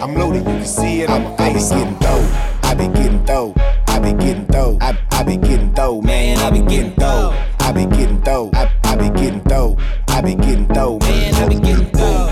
I'm 0.00 0.14
loaded, 0.14 0.38
you 0.38 0.44
can 0.44 0.64
see 0.64 1.02
it 1.02 1.10
my 1.10 1.36
face. 1.36 1.70
Getting 1.70 1.98
throwed. 1.98 2.55
I 2.66 2.74
be 2.74 2.88
getting 2.88 3.24
throwed. 3.24 3.56
I 3.86 3.98
be 4.00 4.12
getting 4.12 4.46
throw. 4.46 4.76
I, 4.80 4.98
I 5.12 5.22
be 5.22 5.36
getting 5.36 5.72
throw, 5.74 6.00
man. 6.02 6.38
I 6.38 6.50
be 6.50 6.60
getting 6.60 6.92
throw. 6.94 7.32
I 7.60 7.72
be 7.72 7.86
getting 7.86 8.20
throw. 8.22 8.50
I, 8.54 8.70
I 8.84 8.96
be 8.96 9.08
getting 9.10 9.40
throw. 9.42 9.78
I 10.08 10.20
be 10.20 10.34
getting 10.34 10.66
throw, 10.66 10.98
man. 10.98 11.34
I 11.34 11.48
be 11.48 11.54
getting 11.60 11.90
throw. 11.90 12.26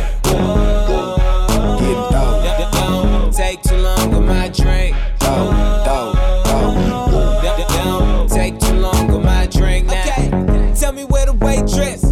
Getting 1.79 2.05
throw. 2.11 2.43
Don't 2.73 3.33
take 3.33 3.63
too 3.63 3.77
long 3.77 4.11
with 4.11 4.25
my 4.29 4.49
drink. 4.49 4.97
Take 8.29 8.59
too 8.59 8.75
long 8.75 9.07
with 9.07 9.25
my 9.25 9.47
drink 9.47 9.87
now. 9.87 10.03
Okay, 10.03 10.75
tell 10.79 10.93
me 10.93 11.05
where 11.05 11.27
the 11.27 11.33
waitress. 11.35 12.05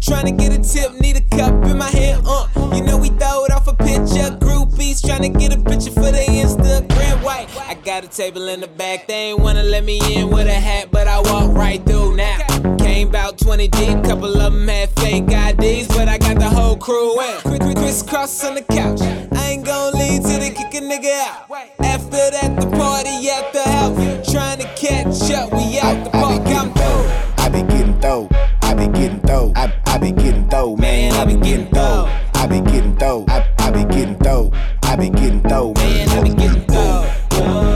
Tryna 0.00 0.38
get 0.38 0.52
a 0.52 0.58
tip, 0.62 0.98
need 1.00 1.16
a 1.16 1.36
cup 1.36 1.52
in 1.66 1.76
my 1.76 1.90
hand. 1.90 2.22
Uh, 2.26 2.48
you 2.74 2.82
know 2.82 2.96
we 2.96 3.10
throw 3.10 3.44
it 3.44 3.52
off 3.52 3.68
a 3.68 3.74
picture. 3.74 4.30
Groupies 4.38 5.02
tryna 5.02 5.38
get 5.38 5.52
a 5.54 5.58
picture 5.58 5.90
for 5.90 6.10
the 6.10 6.18
Instagram. 6.18 6.25
White. 6.25 6.25
I 6.25 6.25
got 8.00 8.04
a 8.04 8.14
table 8.14 8.46
in 8.48 8.60
the 8.60 8.66
back. 8.66 9.06
They 9.06 9.30
ain't 9.30 9.40
wanna 9.40 9.62
let 9.62 9.82
me 9.82 9.98
in 10.14 10.28
with 10.28 10.46
a 10.46 10.60
hat, 10.68 10.88
but 10.90 11.08
I 11.08 11.18
walk 11.18 11.56
right 11.56 11.82
through 11.86 12.14
now. 12.14 12.76
Came 12.76 13.08
about 13.08 13.38
20 13.38 13.68
deep, 13.68 14.04
couple 14.04 14.36
of 14.36 14.52
them 14.52 14.68
had 14.68 14.90
fake 15.00 15.24
IDs, 15.30 15.88
but 15.88 16.06
I 16.06 16.18
got 16.18 16.38
the 16.38 16.50
whole 16.50 16.76
crew 16.76 17.18
in. 17.18 17.74
Crisscross 17.74 18.44
on 18.44 18.56
the 18.56 18.60
couch. 18.60 19.00
I 19.00 19.46
ain't 19.52 19.64
gon' 19.64 19.94
leave 19.94 20.22
till 20.24 20.40
they 20.40 20.50
kick 20.50 20.74
a 20.74 20.84
nigga 20.84 21.10
out. 21.22 21.50
After 21.80 22.24
that, 22.36 22.60
the 22.60 22.66
party 22.76 23.30
at 23.30 23.54
the 23.54 23.62
house. 23.62 24.30
Trying 24.30 24.58
to 24.58 24.68
catch 24.74 25.30
up, 25.30 25.50
we 25.54 25.78
out 25.78 26.04
the 26.04 26.10
park. 26.10 26.42
I'm 26.48 26.74
through. 26.74 27.44
I 27.44 27.48
be 27.48 27.62
getting 27.62 27.98
throw. 28.02 28.28
I 28.60 28.74
be 28.74 28.88
getting 28.88 29.20
throw. 29.20 29.54
I, 29.56 29.72
I 29.86 29.96
be 29.96 30.12
getting 30.12 30.46
throw, 30.50 30.76
man. 30.76 31.14
I 31.14 31.24
be 31.24 31.36
getting 31.36 31.70
throw. 31.70 32.10
I 32.34 32.46
be 32.46 32.60
getting 32.60 32.98
throw. 32.98 33.24
I, 33.28 33.48
I 33.58 33.70
be 33.70 33.84
getting 33.84 34.18
throw. 34.18 34.52
I 34.82 34.96
be 34.96 35.08
getting 35.08 35.40
throw, 35.40 35.72
man. 35.72 36.08
I 36.10 36.22
be 36.22 36.34
getting 36.34 36.60
throw. 36.66 37.75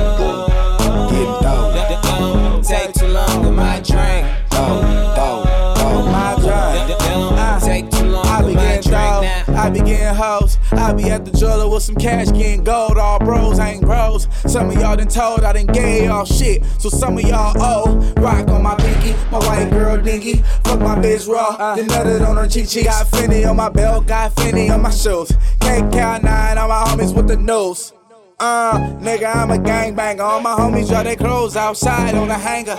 My 3.61 3.81
drink. 3.81 4.27
Throw, 4.51 4.81
throw, 5.15 5.75
throw. 5.77 6.07
My 6.07 6.35
drive. 6.41 6.99
Don't 6.99 7.61
take 7.61 7.91
too 7.91 8.07
long 8.07 8.27
I 8.27 8.43
be 8.43 8.55
getting 8.55 8.91
drink 8.91 8.91
dough. 8.91 9.55
I 9.55 9.71
be 9.71 9.81
getting 9.81 10.15
hoes. 10.15 10.59
I 10.73 10.93
be 10.93 11.05
at 11.11 11.25
the 11.25 11.31
jeweler 11.33 11.69
with 11.69 11.83
some 11.83 11.95
cash 11.97 12.29
getting 12.29 12.65
gold. 12.65 12.97
All 12.97 13.19
bros 13.19 13.59
ain't 13.59 13.83
bros. 13.83 14.29
Some 14.47 14.71
of 14.71 14.77
y'all 14.77 14.97
done 14.97 15.09
told 15.09 15.45
I 15.45 15.53
done 15.53 15.67
gave 15.67 16.05
y'all 16.05 16.25
shit. 16.25 16.65
So 16.79 16.89
some 16.89 17.19
of 17.19 17.25
y'all 17.25 17.55
owe. 17.59 17.99
Rock 18.17 18.49
on 18.49 18.63
my 18.63 18.75
pinky, 18.77 19.13
my 19.31 19.39
white 19.39 19.71
girl 19.71 19.97
dinky. 20.01 20.37
Fuck 20.65 20.81
my 20.81 20.97
bitch 20.97 21.29
raw. 21.29 21.75
then 21.75 21.89
nutted 21.89 22.27
on 22.27 22.37
her 22.37 22.49
cheek 22.49 22.69
cheek. 22.69 22.87
Got 22.87 23.07
Fendi 23.07 23.49
on 23.49 23.57
my 23.57 23.69
belt, 23.69 24.07
got 24.07 24.35
Fendi 24.37 24.73
on 24.73 24.83
my 24.83 24.91
shoes. 24.91 25.31
KK9 25.61 26.57
on 26.57 26.69
my 26.69 26.85
homies 26.87 27.15
with 27.15 27.29
the 27.29 27.37
news. 27.37 27.93
Uh, 28.39 28.79
nigga, 29.01 29.35
I'm 29.35 29.51
a 29.51 29.57
gangbanger. 29.57 30.21
All 30.21 30.41
my 30.41 30.55
homies 30.55 30.89
draw 30.89 31.03
their 31.03 31.17
clothes 31.17 31.57
outside 31.57 32.15
on 32.15 32.29
the 32.29 32.39
hanger. 32.39 32.79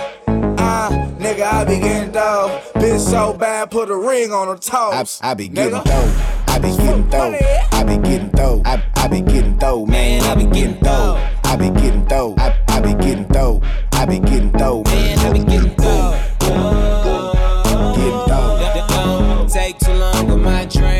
Uh, 0.63 0.89
nigga, 1.19 1.41
I 1.41 1.65
be 1.65 1.79
getting 1.79 2.11
dough. 2.11 2.61
Bitch 2.75 2.99
so 2.99 3.33
bad, 3.33 3.71
put 3.71 3.89
a 3.89 3.95
ring 3.95 4.31
on 4.31 4.47
her 4.47 4.53
I, 4.53 4.57
toes. 5.01 5.19
I 5.23 5.33
be 5.33 5.47
getting 5.47 5.73
Nigga. 5.79 5.83
throw. 5.85 6.53
I 6.53 6.59
be 6.59 6.69
getting 6.77 7.09
throw. 7.09 7.35
I 7.71 7.83
be 7.83 7.97
getting 7.97 8.29
throw. 8.29 8.61
I, 8.65 8.83
I 8.95 9.07
be 9.07 9.21
getting 9.21 9.57
throw, 9.59 9.85
man. 9.85 10.21
I 10.23 10.35
be 10.35 10.45
getting 10.45 10.77
throw. 10.79 11.17
I 11.43 11.55
be 11.55 11.69
getting 11.69 12.05
throw. 12.07 12.35
I, 12.37 12.55
I 12.67 12.79
be 12.81 12.93
getting 12.93 13.25
throw. 13.27 13.61
I 13.93 14.05
be 14.05 14.19
getting 14.19 14.51
throw, 14.51 14.83
man. 14.83 15.19
I 15.19 15.33
be 15.33 15.39
getting. 15.39 15.51
Getting 15.51 15.75
throw. 15.77 16.17
Don't 18.87 19.49
take 19.49 19.79
too 19.79 19.93
long 19.93 20.27
with 20.27 20.41
my 20.41 20.65
drink. 20.65 20.90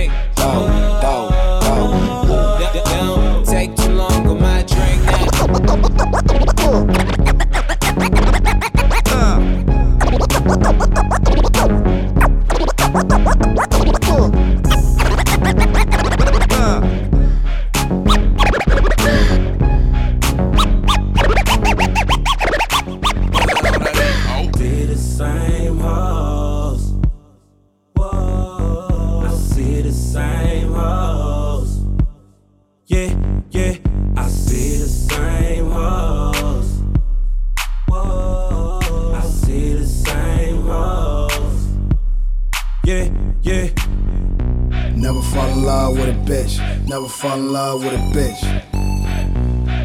Fall 47.22 47.38
in 47.38 47.54
love 47.54 47.84
with 47.84 47.94
a 47.94 47.98
bitch. 48.18 48.42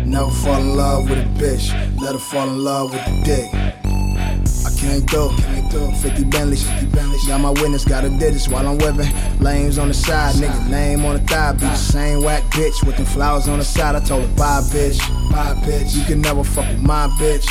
Never 0.07 0.31
fall 0.31 0.59
in 0.59 0.75
love 0.75 1.11
with 1.11 1.19
a 1.19 1.28
bitch. 1.38 1.69
Let 2.00 2.14
her 2.14 2.19
fall 2.19 2.49
in 2.49 2.64
love 2.64 2.95
with 2.95 3.05
the 3.05 3.23
dick. 3.25 3.52
I 4.64 4.71
can't 4.81 5.07
do, 5.07 5.28
can't 5.43 5.71
do. 5.71 5.93
50 5.97 6.25
Bentleys, 6.25 6.66
50 6.66 6.87
Bentleys. 6.87 7.26
Got 7.26 7.43
my 7.43 7.50
witness, 7.50 7.85
got 7.85 8.05
her 8.05 8.19
digits 8.19 8.49
while 8.49 8.66
I'm 8.66 8.78
whipping. 8.78 9.12
Lames 9.38 9.76
on 9.76 9.88
the 9.88 9.95
side, 9.95 10.37
nigga, 10.37 10.71
name 10.71 11.05
on 11.05 11.16
the 11.16 11.21
thigh. 11.21 11.52
Be 11.52 11.66
the 11.66 11.75
same 11.76 12.23
whack 12.23 12.43
bitch 12.45 12.83
with 12.87 12.97
them 12.97 13.05
flowers 13.05 13.49
on 13.49 13.59
the 13.59 13.66
side. 13.66 13.95
I 13.95 14.00
told 14.00 14.23
her, 14.23 14.35
bye, 14.37 14.62
bitch. 14.73 14.99
Bye, 15.31 15.61
bitch. 15.66 15.95
You 15.95 16.05
can 16.07 16.23
never 16.23 16.43
fuck 16.43 16.66
with 16.66 16.81
my 16.81 17.07
bitch. 17.21 17.47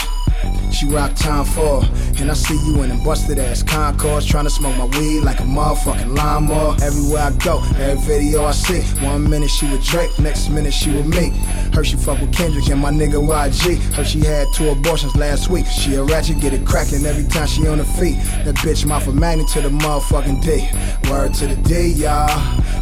She 0.75 0.87
rock 0.87 1.15
time 1.15 1.45
for, 1.45 1.85
and 2.19 2.29
I 2.29 2.33
see 2.33 2.57
you 2.67 2.83
in 2.83 2.89
them 2.89 3.01
busted 3.01 3.39
ass 3.39 3.63
Concords, 3.63 4.25
trying 4.25 4.43
to 4.43 4.49
smoke 4.49 4.75
my 4.75 4.83
weed 4.97 5.21
like 5.21 5.39
a 5.39 5.43
motherfucking 5.43 6.13
lawnmower. 6.17 6.75
Everywhere 6.83 7.21
I 7.21 7.31
go, 7.37 7.63
every 7.77 8.19
video 8.19 8.43
I 8.43 8.51
see, 8.51 8.81
one 9.05 9.29
minute 9.29 9.49
she 9.49 9.71
with 9.71 9.85
Drake, 9.85 10.19
next 10.19 10.49
minute 10.49 10.73
she 10.73 10.91
with 10.91 11.05
me. 11.05 11.29
Heard 11.73 11.87
she 11.87 11.95
fuck 11.95 12.19
with 12.19 12.33
Kendrick 12.33 12.67
and 12.67 12.81
my 12.81 12.91
nigga 12.91 13.25
YG. 13.25 13.77
Heard 13.93 14.05
she 14.05 14.19
had 14.19 14.47
two 14.53 14.67
abortions 14.67 15.15
last 15.15 15.49
week. 15.49 15.65
She 15.65 15.95
a 15.95 16.03
ratchet, 16.03 16.41
get 16.41 16.51
it 16.51 16.67
cracking 16.67 17.05
every 17.05 17.23
time 17.23 17.47
she 17.47 17.65
on 17.67 17.77
her 17.77 17.85
feet. 17.85 18.17
That 18.43 18.55
bitch 18.55 18.85
mouth 18.85 19.07
a 19.07 19.13
magnet 19.13 19.47
to 19.53 19.61
the 19.61 19.69
motherfucking 19.69 20.43
D. 20.43 21.09
Word 21.09 21.33
to 21.35 21.47
the 21.47 21.55
D, 21.55 21.93
y'all. 22.03 22.27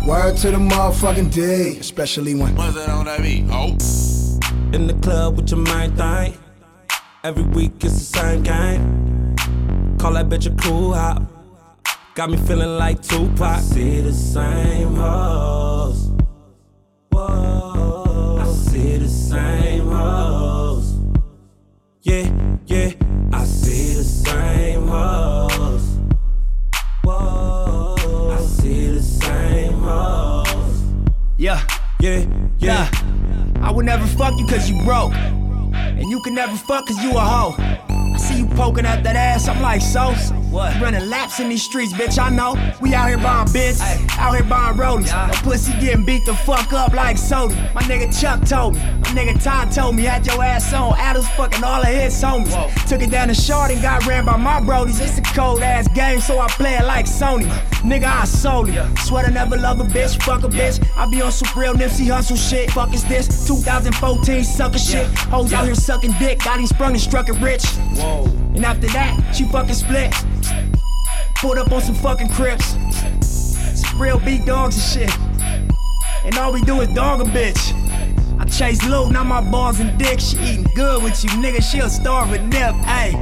Word 0.08 0.36
to 0.38 0.50
the 0.50 0.58
motherfucking 0.58 1.32
D. 1.32 1.78
Especially 1.78 2.34
when. 2.34 2.56
What's 2.56 2.74
that 2.74 2.90
on 2.90 3.06
that 3.06 3.22
beat? 3.22 3.46
Oh. 3.52 3.78
In 4.74 4.88
the 4.88 4.98
club 5.04 5.38
with 5.38 5.52
your 5.52 5.60
mind 5.60 5.96
thing. 5.96 6.43
Every 7.26 7.44
week 7.44 7.72
it's 7.80 7.94
the 7.94 8.20
same 8.20 8.44
game. 8.44 9.36
Call 9.98 10.12
that 10.12 10.28
bitch 10.28 10.46
a 10.46 10.54
cool 10.62 10.94
hop. 10.94 11.24
Got 12.16 12.32
me 12.32 12.36
feeling 12.36 12.78
like 12.78 13.02
Tupac. 13.02 13.42
I 13.42 13.62
see 13.62 14.02
the 14.02 14.12
same 14.12 14.96
hoes. 14.96 16.12
Whoa. 17.14 18.40
I 18.42 18.46
see 18.52 18.98
the 18.98 19.08
same 19.08 19.88
hoes. 19.88 21.00
Yeah, 22.02 22.30
yeah. 22.66 22.92
I 23.32 23.46
see 23.46 23.94
the 23.94 24.04
same 24.04 24.88
hoes. 24.90 25.98
Whoa. 27.06 28.32
I 28.38 28.42
see 28.42 28.88
the 28.88 29.02
same 29.02 29.80
hoes. 29.80 30.84
Yeah, 31.38 31.66
yeah, 32.02 32.26
yeah. 32.60 32.92
I 33.62 33.72
would 33.72 33.86
never 33.86 34.06
fuck 34.08 34.38
you 34.38 34.46
cause 34.46 34.70
you 34.70 34.84
broke. 34.84 35.14
And 35.98 36.10
you 36.10 36.22
can 36.22 36.34
never 36.36 36.56
fuck 36.56 36.88
cause 36.88 37.02
you 37.04 37.12
a 37.12 37.20
hoe. 37.20 37.56
I 37.60 38.18
see 38.18 38.40
you 38.40 38.48
poking 38.48 38.86
at 38.86 39.04
that 39.04 39.16
ass, 39.16 39.48
I'm 39.48 39.62
like, 39.62 39.82
so? 39.82 40.14
What? 40.54 40.80
Running 40.80 41.10
laps 41.10 41.40
in 41.40 41.50
these 41.50 41.64
streets, 41.64 41.94
bitch, 41.94 42.20
I 42.20 42.30
know. 42.30 42.54
We 42.80 42.94
out 42.94 43.08
here 43.08 43.18
buying 43.18 43.52
bits, 43.52 43.82
out 44.20 44.36
here 44.36 44.44
buying 44.44 44.78
rollies. 44.78 45.08
Yeah. 45.08 45.32
Pussy 45.42 45.72
getting 45.80 46.06
beat 46.06 46.28
the 46.28 46.36
fuck 46.36 46.72
up 46.74 46.94
like 46.94 47.18
soda. 47.18 47.56
My 47.74 47.82
nigga 47.82 48.14
Chuck 48.22 48.46
told 48.46 48.76
me, 48.76 48.80
my 48.82 49.10
nigga 49.18 49.44
Todd 49.44 49.72
told 49.72 49.96
me, 49.96 50.04
had 50.04 50.28
your 50.28 50.44
ass 50.44 50.72
on. 50.72 50.96
Adams 51.00 51.28
fucking 51.30 51.64
all 51.64 51.82
of 51.82 51.88
his 51.88 52.14
homies. 52.22 52.54
Whoa. 52.54 52.70
Took 52.88 53.02
it 53.02 53.10
down 53.10 53.30
the 53.30 53.34
short 53.34 53.72
and 53.72 53.82
got 53.82 54.06
ran 54.06 54.26
by 54.26 54.38
my 54.38 54.60
brodies. 54.62 55.02
It's 55.02 55.18
a 55.18 55.24
cold 55.34 55.64
ass 55.64 55.88
game, 55.88 56.22
so 56.22 56.38
I 56.38 56.48
play 56.50 56.76
it 56.76 56.86
like 56.86 57.08
Sony. 57.08 57.50
Nigga, 57.82 58.04
I 58.04 58.26
sold 58.26 58.70
it. 58.70 58.76
Yeah. 58.76 58.94
Swear 59.06 59.26
to 59.26 59.32
never 59.32 59.58
love 59.58 59.80
a 59.80 59.86
bitch, 59.86 60.22
fuck 60.22 60.44
a 60.44 60.48
bitch. 60.48 60.88
I 60.96 61.10
be 61.10 61.20
on 61.24 61.32
some 61.32 61.50
real 61.60 61.74
Nipsey 61.74 62.06
Hussle 62.06 62.38
shit. 62.38 62.70
Fuck 62.70 62.94
is 62.94 63.04
this? 63.06 63.48
2014 63.48 64.44
sucker 64.44 64.78
shit. 64.78 65.08
Hoes 65.32 65.52
out 65.52 65.66
here 65.66 65.74
sucking 65.74 66.14
dick, 66.20 66.44
got 66.44 66.60
him 66.60 66.68
sprung 66.68 66.92
and 66.92 67.02
struck 67.02 67.28
it 67.28 67.40
rich. 67.42 67.66
Whoa. 67.96 68.26
And 68.54 68.64
after 68.64 68.86
that, 68.90 69.34
she 69.34 69.46
fucking 69.46 69.74
split. 69.74 70.14
Pulled 71.36 71.58
up 71.58 71.72
on 71.72 71.82
some 71.82 71.96
fucking 71.96 72.30
crips. 72.30 72.76
Some 73.22 74.02
real 74.02 74.20
big 74.20 74.46
dogs 74.46 74.76
and 74.76 75.10
shit. 75.10 75.20
And 76.26 76.38
all 76.38 76.54
we 76.54 76.62
do 76.62 76.82
is 76.82 76.88
dog 76.90 77.22
a 77.22 77.26
bitch. 77.26 77.74
I 78.40 78.46
chase 78.46 78.84
loot, 78.88 79.12
not 79.12 79.26
my 79.26 79.42
balls 79.52 79.80
and 79.80 79.98
dick. 80.00 80.20
She 80.20 80.38
eating 80.38 80.68
good 80.76 81.04
with 81.04 81.24
you, 81.24 81.30
nigga. 81.32 81.62
She'll 81.62 81.90
starve 81.90 82.32
with 82.32 82.42
nip, 82.42 82.74
ayy. 82.86 83.14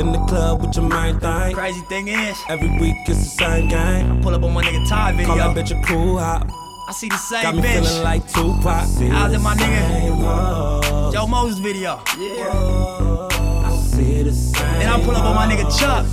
In 0.00 0.12
the 0.12 0.18
club 0.26 0.60
with 0.60 0.76
your 0.76 0.88
main 0.88 1.18
thing. 1.20 1.54
Crazy 1.54 1.80
thing 1.82 2.08
is, 2.08 2.36
every 2.48 2.68
week 2.78 2.96
it's 3.06 3.18
the 3.18 3.24
same 3.24 3.68
game. 3.68 4.12
I 4.12 4.20
pull 4.22 4.34
up 4.34 4.42
on 4.42 4.52
my 4.52 4.62
nigga 4.62 4.88
Ty 4.88 5.12
video. 5.12 5.26
Call 5.26 5.36
that 5.36 5.56
bitch 5.56 5.70
a 5.76 5.82
cool 5.86 6.18
hop. 6.18 6.50
I 6.86 6.92
see 6.92 7.08
the 7.08 7.16
same 7.16 7.42
Got 7.42 7.54
me 7.56 7.62
bitch. 7.62 7.86
feeling 7.86 8.02
like 8.02 8.28
Tupac. 8.28 8.66
I 8.66 9.24
was 9.24 9.34
in 9.34 9.42
my 9.42 9.54
nigga 9.54 11.12
Joe 11.12 11.26
Moses 11.26 11.58
video. 11.58 12.02
Yeah. 12.18 13.28
I 13.64 13.76
see 13.76 14.22
the 14.22 14.32
same. 14.32 14.64
And 14.64 14.90
I 14.90 15.00
pull 15.02 15.16
up 15.16 15.24
on 15.24 15.34
my 15.34 15.46
nigga 15.46 15.66
Chuck. 15.78 16.06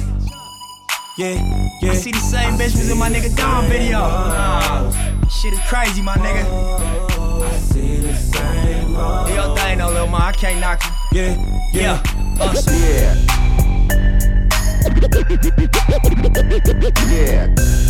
Yeah, 1.22 1.70
yeah. 1.84 1.92
I 1.92 1.94
see 1.94 2.12
the 2.12 2.18
same 2.18 2.56
bitch 2.56 2.75
was 2.75 2.90
in 2.90 2.98
my 2.98 3.08
nigga 3.08 3.38
Don 3.38 3.70
video. 3.70 4.00
Uh, 4.00 4.92
shit 5.30 5.54
is 5.54 5.60
crazy, 5.68 6.01
my 6.01 6.16
nigga. 6.16 6.44
I 7.44 7.58
see 7.58 7.98
the 7.98 8.16
same. 8.16 8.88
Do 9.28 9.34
your 9.36 9.56
thing 9.56 9.78
though, 9.78 9.90
little 9.90 10.08
man. 10.08 10.20
I 10.20 10.32
can't 10.32 10.60
knock 10.60 10.82
you. 11.12 11.22
Yeah, 11.22 11.38
yeah. 11.74 12.01
Yeah. 12.72 13.16
Yeah. 17.46 17.78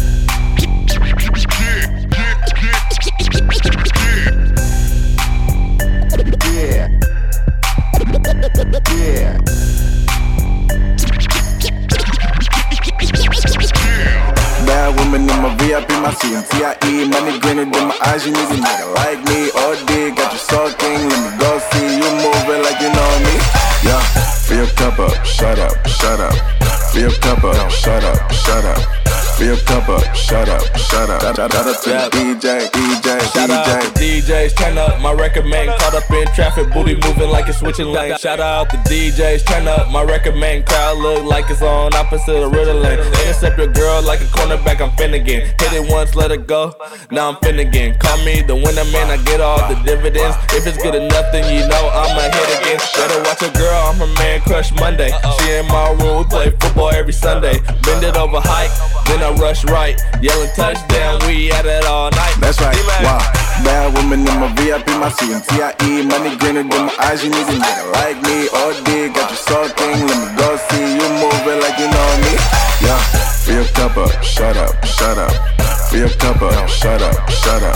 Your 27.01 27.09
cup 27.13 27.43
up, 27.43 27.71
shut 27.71 28.03
up, 28.03 28.31
shut 28.31 28.63
up. 28.63 29.00
Fill 29.41 29.55
your 29.55 29.65
cup 29.65 29.89
up, 29.89 30.03
shut 30.13 30.47
up, 30.49 30.61
shut 30.77 31.09
up. 31.09 31.19
Shout, 31.19 31.35
shout 31.35 31.55
out 31.55 31.81
to 31.81 31.89
the 31.89 32.09
DJ, 32.13 32.69
DJ, 32.69 33.33
Shout 33.33 33.49
DJ. 33.49 33.57
out 33.57 33.81
to 33.81 33.89
DJs, 33.99 34.55
turn 34.55 34.77
up 34.77 35.01
my 35.01 35.13
record 35.13 35.47
man. 35.47 35.65
Caught 35.79 35.95
up 35.95 36.11
in 36.11 36.27
traffic, 36.35 36.71
booty 36.71 36.93
moving 36.93 37.27
like 37.27 37.49
it's 37.49 37.57
switching 37.57 37.87
lanes. 37.87 38.21
Shout 38.21 38.39
out 38.39 38.69
to 38.69 38.77
DJs, 38.77 39.43
turn 39.47 39.67
up 39.67 39.89
my 39.89 40.03
record 40.03 40.35
man. 40.35 40.61
Crowd 40.63 40.99
look 40.99 41.23
like 41.23 41.49
it's 41.49 41.63
on 41.63 41.91
opposite 41.95 42.37
of 42.37 42.51
Riddle 42.51 42.77
lane. 42.77 42.99
Intercept 42.99 43.57
your 43.57 43.73
girl 43.73 44.03
like 44.03 44.21
a 44.21 44.25
cornerback, 44.25 44.79
I'm 44.79 44.95
Finnegan. 44.95 45.41
Hit 45.57 45.73
it 45.73 45.91
once, 45.91 46.13
let 46.13 46.29
it 46.29 46.45
go. 46.45 46.75
Now 47.09 47.29
I'm 47.29 47.37
Finnegan. 47.37 47.97
Call 47.97 48.23
me 48.23 48.43
the 48.43 48.53
winner 48.53 48.85
man, 48.93 49.09
I 49.09 49.17
get 49.25 49.41
all 49.41 49.57
the 49.67 49.81
dividends. 49.81 50.37
If 50.53 50.67
it's 50.67 50.77
good 50.77 50.93
enough, 50.93 51.31
then 51.31 51.49
you 51.49 51.67
know 51.67 51.89
I'ma 51.89 52.29
hit 52.29 52.61
again. 52.61 52.79
Better 52.93 53.19
watch 53.23 53.41
a 53.41 53.49
girl, 53.57 53.89
I'm 53.89 53.95
her 53.97 54.13
man, 54.21 54.41
crush 54.41 54.71
Monday. 54.73 55.09
She 55.39 55.49
in 55.49 55.65
my 55.65 55.97
room, 55.97 56.19
we 56.19 56.23
play 56.29 56.51
football 56.59 56.91
every 56.91 57.13
Sunday. 57.13 57.57
Bend 57.81 58.05
it 58.05 58.15
over 58.15 58.37
hike, 58.39 58.69
then 59.07 59.23
I 59.23 59.30
rush 59.35 59.63
right. 59.65 59.99
Yelling 60.21 60.49
touchdown, 60.55 61.19
we 61.27 61.51
at 61.51 61.65
it 61.65 61.85
all 61.85 62.11
night. 62.11 62.35
That's 62.39 62.59
right. 62.61 62.75
Wow. 63.03 63.19
Bad 63.63 63.93
woman 63.95 64.21
in 64.27 64.35
my 64.39 64.49
VIP, 64.55 64.87
my 64.97 65.09
CMTIE. 65.09 66.07
Money 66.07 66.35
greener 66.37 66.63
than 66.63 66.85
my 66.85 66.95
eyes, 66.99 67.23
you 67.23 67.29
need 67.29 67.47
a 67.47 67.55
nigga 67.55 67.91
like 67.93 68.17
me. 68.23 68.47
All 68.49 68.73
day, 68.83 69.09
got 69.09 69.29
you 69.29 69.37
sucking. 69.37 70.07
Let 70.07 70.17
me 70.17 70.27
go 70.37 70.57
see 70.69 70.85
you 70.97 71.07
moving 71.21 71.59
like 71.61 71.77
you 71.77 71.87
know 71.87 72.09
me. 72.25 72.33
Yeah, 72.81 72.99
fill 73.45 73.55
your 73.61 73.65
cup 73.73 73.97
up, 73.97 74.23
shut 74.23 74.57
up, 74.57 74.73
shut 74.85 75.17
up. 75.17 75.70
Your 75.93 76.07
cup 76.07 76.41
up, 76.41 76.69
shut 76.69 77.01
up, 77.01 77.29
shut 77.29 77.63
up. 77.63 77.75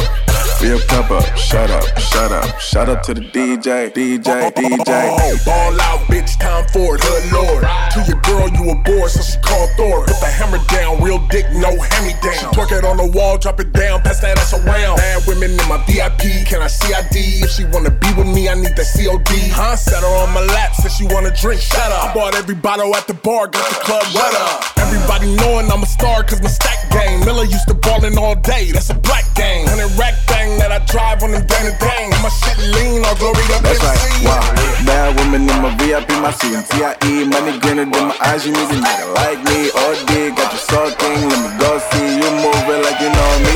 Your 0.61 0.79
cup 0.87 1.11
up, 1.11 1.37
shut 1.37 1.69
up, 1.69 1.83
shut 1.99 2.31
up. 2.31 2.59
Shout 2.61 2.87
out 2.87 3.03
to 3.03 3.13
the 3.13 3.19
DJ, 3.19 3.91
DJ, 3.91 4.51
DJ. 4.55 5.45
Ball 5.45 5.81
out, 5.81 5.99
bitch, 6.07 6.39
time 6.39 6.65
for 6.71 6.95
it, 6.95 7.01
hood 7.03 7.27
lord. 7.35 7.67
To 7.91 7.99
your 8.07 8.21
girl, 8.23 8.47
you 8.47 8.71
a 8.71 8.75
bore, 8.87 9.09
so 9.09 9.21
she 9.21 9.37
called 9.43 9.69
Thor. 9.75 10.05
Put 10.07 10.19
the 10.21 10.31
hammer 10.31 10.63
down, 10.71 11.03
real 11.03 11.19
dick, 11.27 11.45
no 11.51 11.75
hammy 11.75 12.15
down. 12.23 12.55
Twerk 12.55 12.71
it 12.71 12.85
on 12.85 12.97
the 12.97 13.11
wall, 13.11 13.37
drop 13.37 13.59
it 13.59 13.73
down, 13.73 14.01
pass 14.01 14.21
that 14.21 14.39
ass 14.39 14.53
around. 14.53 14.95
Bad 14.95 15.27
women 15.27 15.51
in 15.51 15.67
my 15.67 15.77
VIP, 15.85 16.47
can 16.47 16.61
I 16.63 16.67
see 16.67 16.93
ID? 16.93 17.43
If 17.43 17.51
she 17.51 17.65
wanna 17.65 17.91
be 17.91 18.07
with 18.15 18.27
me, 18.27 18.47
I 18.47 18.55
need 18.55 18.79
that 18.79 18.87
COD. 18.95 19.51
Huh? 19.51 19.75
Set 19.75 20.01
her 20.01 20.15
on 20.23 20.33
my 20.33 20.41
lap, 20.55 20.73
said 20.73 20.91
she 20.91 21.05
wanna 21.11 21.35
drink, 21.35 21.59
shut 21.59 21.91
up. 21.91 22.09
I 22.09 22.13
bought 22.13 22.33
every 22.33 22.55
bottle 22.55 22.95
at 22.95 23.07
the 23.07 23.13
bar, 23.13 23.47
got 23.47 23.67
the 23.69 23.75
club 23.83 24.07
wet 24.15 24.33
up. 24.39 24.63
Everybody 24.79 25.35
knowing 25.35 25.69
I'm 25.69 25.83
a 25.83 25.85
star, 25.85 26.23
cause 26.23 26.41
my 26.41 26.49
stack 26.49 26.89
game. 26.89 27.25
Miller 27.25 27.43
used 27.43 27.67
to 27.67 27.75
ballin' 28.05 28.17
all 28.17 28.35
day, 28.35 28.71
that's 28.71 28.89
a 28.89 28.93
black 28.93 29.25
game. 29.35 29.67
Hundred 29.67 29.91
rack 29.97 30.13
thing 30.27 30.57
that 30.59 30.71
I 30.71 30.79
drive 30.85 31.23
on 31.23 31.31
them 31.31 31.45
dang 31.45 31.73
dang. 31.79 32.09
My 32.21 32.29
shit 32.29 32.57
lean, 32.75 33.03
all 33.05 33.15
glory 33.15 33.41
to 33.49 33.57
That's 33.63 33.81
right. 33.81 33.97
MC. 33.97 34.25
Wow. 34.25 34.85
Bad 34.85 35.17
woman 35.17 35.49
in 35.49 35.57
my 35.61 35.71
VIP, 35.77 36.09
my 36.21 36.31
CMTIE. 36.31 37.29
Money 37.29 37.59
greener 37.59 37.85
than 37.85 38.07
my 38.09 38.17
eyes, 38.21 38.45
you 38.45 38.51
need 38.53 38.69
a 38.69 38.77
nigga 38.77 39.07
like 39.15 39.39
me. 39.45 39.69
All 39.73 39.95
day, 40.05 40.29
got 40.31 40.51
you 40.53 40.59
sucking, 40.59 41.17
Let 41.29 41.39
me 41.41 41.49
go 41.57 41.69
see 41.91 42.09
you 42.21 42.29
moving 42.41 42.81
like 42.85 42.99
you 43.01 43.09
know 43.09 43.31
me. 43.45 43.55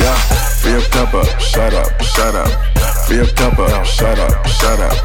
Yeah, 0.00 0.16
fill 0.60 0.80
your 0.80 0.86
cup 0.90 1.14
up, 1.14 1.28
shut 1.40 1.74
up, 1.74 1.88
shut 2.02 2.34
up. 2.34 2.50
Fill 3.06 3.24
your 3.24 3.32
cup 3.34 3.58
up, 3.58 3.84
shut 3.84 4.18
up, 4.18 4.46
shut 4.46 4.80
up. 4.80 4.96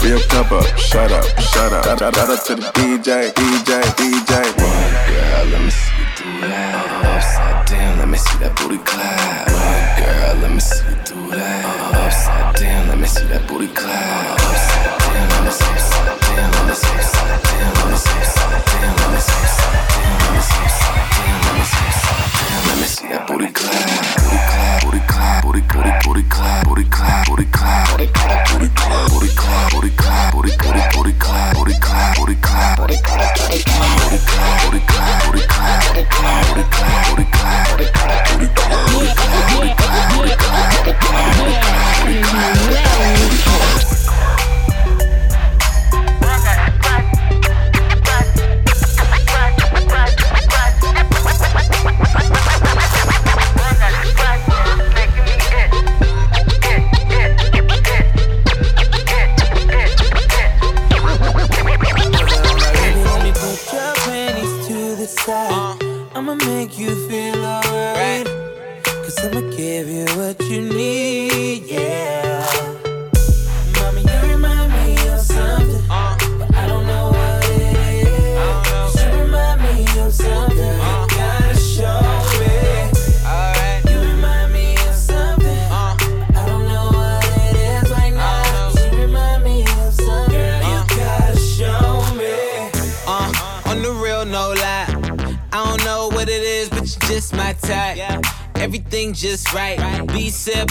Fill 0.00 0.18
your 0.18 0.24
cup 0.28 0.52
up, 0.52 0.66
shut 0.78 1.12
up, 1.12 1.24
shut 1.40 1.72
up. 1.72 1.84
Shout, 1.84 1.98
shout 1.98 2.16
out 2.16 2.46
to 2.46 2.54
the 2.54 2.66
DJ, 2.78 3.32
DJ, 3.34 3.70
DJ. 3.98 4.32
Girl, 4.56 5.44
let 5.52 5.62
me 5.62 5.70
see 5.70 5.88
you 5.90 5.97
do 5.97 5.97
Upside 6.28 7.66
down, 7.66 7.98
let 7.98 8.08
me 8.08 8.18
see 8.18 8.38
that 8.44 8.52
booty 8.60 8.76
clap. 8.84 9.48
Girl, 9.96 10.36
let 10.42 10.52
me 10.52 10.60
see 10.60 10.84
you 10.84 10.96
do 11.08 11.16
that. 11.32 11.64
Upside 11.96 12.54
down, 12.54 12.88
let 12.88 12.98
me 12.98 13.06
see 13.06 13.24
that 13.32 13.48
booty 13.48 13.68
clap. 13.68 14.36
Upside 14.36 15.00
down, 15.08 15.24
let 15.24 15.44
me 15.44 15.50
see. 15.50 15.64
Upside 15.72 16.20
down, 16.20 16.52
let 16.52 16.68
me 16.68 16.74
see. 16.76 16.92
Upside 17.00 17.40
down, 17.48 17.72
let 17.80 17.88
me 17.88 17.96
see. 17.96 18.12
Upside 18.12 18.60
down, 18.68 18.92
let 19.00 19.08
me 19.08 19.20
see. 19.24 19.40
Upside 19.40 19.88
down, 19.88 20.12
let 20.20 20.36
me 20.36 20.40
see. 20.44 20.68
Upside 20.68 21.08
down, 21.16 21.40
let 21.48 21.56
me 21.56 21.64
see. 21.64 21.88
Upside 21.88 22.28
down, 22.44 22.60
let 22.68 22.76
me 22.76 22.86
see 22.92 23.08
that 23.08 23.24
booty 23.24 23.48
clap. 23.48 23.88
Booty 24.20 24.40
clap, 24.52 24.84
booty 24.84 25.00
clap, 25.08 25.40
booty 25.48 25.62
booty 26.04 26.24
clap, 26.28 26.68
booty 26.68 26.84
clap, 26.92 27.24
booty 27.26 27.46
clap, 27.48 27.88
booty 27.88 28.06
clap, 28.12 28.44
booty 28.52 28.68
clap, 28.76 29.08
booty 29.10 29.32
clap, 29.32 29.47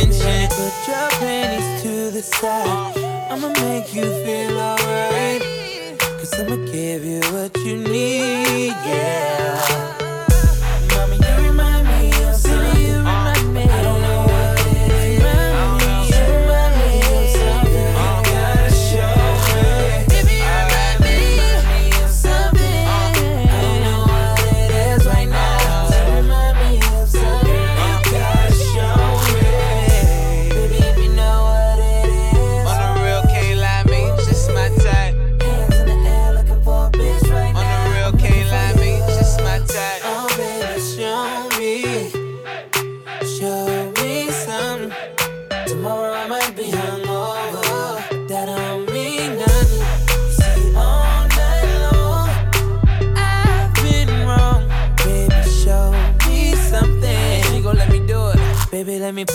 in 0.00 0.10
detention. 0.10 0.48
Put 0.50 0.88
your 0.88 1.08
panties 1.20 1.82
to 1.82 2.10
the 2.10 2.22
side. 2.22 2.96
I'ma 3.30 3.48
make 3.48 3.94
you 3.94 4.04
feel 4.24 4.58
alright. 4.58 5.42
Cause 5.98 6.34
I'ma 6.34 6.56
give 6.72 7.04
you 7.04 7.20
what 7.32 7.56
you 7.58 7.76
need, 7.76 8.74
yeah. 8.86 9.57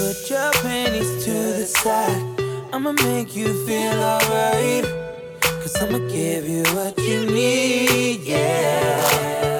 Put 0.03 0.29
your 0.29 0.51
panties 0.63 1.23
to 1.23 1.31
the 1.31 1.65
side. 1.65 2.23
I'ma 2.73 2.91
make 2.91 3.33
you 3.37 3.47
feel 3.65 3.99
alright. 4.11 4.85
Cause 5.61 5.75
I'ma 5.81 5.99
give 6.09 6.45
you 6.45 6.63
what 6.75 6.97
you 6.97 7.25
need, 7.25 8.19
yeah. 8.21 9.52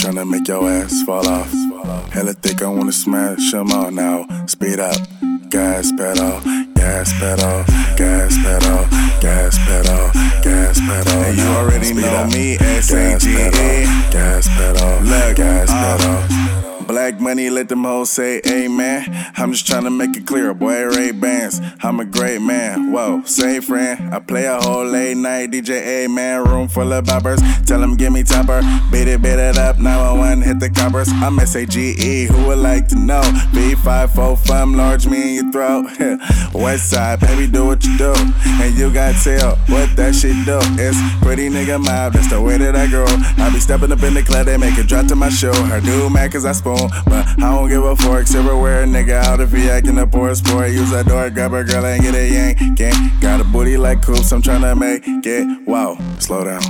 Tryna 0.00 0.26
make 0.26 0.48
your 0.48 0.66
ass 0.66 1.02
fall 1.02 1.26
off. 1.28 1.52
Hella 2.10 2.32
thick, 2.32 2.62
I 2.62 2.68
wanna 2.68 2.90
smash 2.90 3.52
smash 3.52 3.52
'em 3.52 3.70
all 3.70 3.90
now. 3.90 4.26
Speed 4.46 4.80
up, 4.80 4.96
gas 5.50 5.92
pedal, 5.92 6.40
gas 6.74 7.12
pedal, 7.20 7.64
gas 7.96 8.34
pedal, 8.42 8.86
gas 9.20 9.58
pedal, 9.66 10.10
gas 10.42 10.80
pedal. 10.80 11.20
And 11.24 11.36
you 11.36 11.48
already 11.48 11.92
know 11.92 12.26
me, 12.32 12.56
S-A-G-E. 12.56 13.84
Gas 14.10 14.48
pedal, 14.56 15.00
gas 15.34 15.68
pedal. 15.68 16.16
Uh, 16.16 16.59
Black 16.90 17.20
money, 17.20 17.48
let 17.50 17.68
them 17.68 17.84
hoes 17.84 18.10
say 18.10 18.40
amen. 18.44 19.06
I'm 19.36 19.52
just 19.52 19.64
tryna 19.64 19.96
make 19.96 20.16
it 20.16 20.26
clear, 20.26 20.52
boy, 20.52 20.86
Ray 20.86 21.12
Bans. 21.12 21.60
I'm 21.84 22.00
a 22.00 22.04
great 22.04 22.42
man, 22.42 22.90
whoa, 22.90 23.22
say 23.26 23.60
friend. 23.60 24.12
I 24.12 24.18
play 24.18 24.46
a 24.46 24.60
whole 24.60 24.84
late 24.84 25.16
night 25.16 25.52
DJ, 25.52 26.12
man. 26.12 26.42
Room 26.42 26.66
full 26.66 26.92
of 26.92 27.04
boppers. 27.04 27.38
Tell 27.64 27.78
them 27.78 27.96
give 27.96 28.12
me 28.12 28.24
topper. 28.24 28.60
Beat 28.90 29.06
it, 29.06 29.22
beat 29.22 29.38
it 29.38 29.56
up, 29.56 29.78
911, 29.78 30.42
hit 30.42 30.58
the 30.58 30.68
coppers. 30.68 31.08
I'm 31.12 31.38
S-A-G-E, 31.38 32.26
who 32.26 32.46
would 32.48 32.58
like 32.58 32.88
to 32.88 32.98
know? 32.98 33.22
B545, 33.52 34.76
large 34.76 35.06
me 35.06 35.38
in 35.38 35.44
your 35.44 35.52
throat. 35.52 35.86
West 36.54 36.90
side, 36.90 37.20
baby, 37.20 37.46
do 37.46 37.66
what 37.66 37.84
you 37.84 37.96
do. 37.96 38.12
And 38.44 38.76
you 38.76 38.92
got 38.92 39.14
tell 39.22 39.54
what 39.68 39.94
that 39.94 40.16
shit 40.16 40.44
do. 40.44 40.58
It's 40.74 40.98
pretty 41.22 41.48
nigga 41.48 41.78
mob, 41.78 42.14
that's 42.14 42.30
the 42.30 42.40
way 42.40 42.58
that 42.58 42.74
I 42.74 42.88
grow. 42.88 43.06
I 43.06 43.48
be 43.52 43.60
stepping 43.60 43.92
up 43.92 44.02
in 44.02 44.14
the 44.14 44.24
club, 44.24 44.46
they 44.46 44.56
make 44.56 44.76
it 44.76 44.88
drop 44.88 45.06
to 45.06 45.14
my 45.14 45.28
show. 45.28 45.52
Her 45.52 45.80
do 45.80 46.10
mad 46.10 46.32
cause 46.32 46.44
I 46.44 46.50
spoon, 46.50 46.79
but 47.04 47.26
I 47.38 47.50
don't 47.50 47.68
give 47.68 47.84
a 47.84 47.96
fork. 47.96 48.26
Silverware, 48.26 48.86
nigga, 48.86 49.22
out 49.24 49.40
if 49.40 49.52
he 49.52 49.68
acting 49.68 49.98
a 49.98 50.06
poor 50.06 50.34
sport. 50.34 50.70
Use 50.70 50.90
that 50.90 51.06
door, 51.06 51.30
grab 51.30 51.52
a 51.52 51.64
girl 51.64 51.84
and 51.84 52.02
get 52.02 52.14
a 52.14 52.28
yank. 52.28 52.76
Gang. 52.76 53.20
Got 53.20 53.40
a 53.40 53.44
booty 53.44 53.76
like 53.76 54.02
coops, 54.02 54.32
I'm 54.32 54.42
tryna 54.42 54.78
make 54.78 55.02
it. 55.06 55.66
Wow, 55.66 55.98
slow 56.18 56.44
down, 56.44 56.62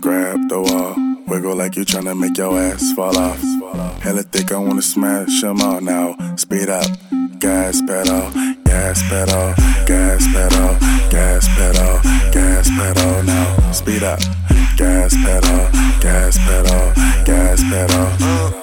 grab 0.00 0.48
the 0.48 0.60
wall. 0.60 0.94
Wiggle 1.26 1.56
like 1.56 1.76
you 1.76 1.84
tryna 1.84 2.18
make 2.18 2.36
your 2.36 2.58
ass 2.58 2.92
fall 2.92 3.16
off. 3.16 3.40
Hella 4.02 4.22
thick, 4.22 4.52
I 4.52 4.58
wanna 4.58 4.82
smash 4.82 5.42
'em 5.44 5.60
all 5.62 5.80
now. 5.80 6.16
Speed 6.36 6.68
up, 6.68 6.86
gas 7.38 7.80
pedal, 7.82 8.30
gas 8.64 9.02
pedal, 9.08 9.54
gas 9.86 10.26
pedal, 10.32 10.76
gas 11.10 11.48
pedal, 11.56 12.00
gas 12.32 12.68
pedal 12.68 13.22
now. 13.22 13.72
Speed 13.72 14.02
up, 14.02 14.20
gas 14.76 15.14
pedal, 15.24 15.68
gas 16.00 16.36
pedal, 16.38 16.92
gas 17.24 17.62
pedal. 17.62 18.61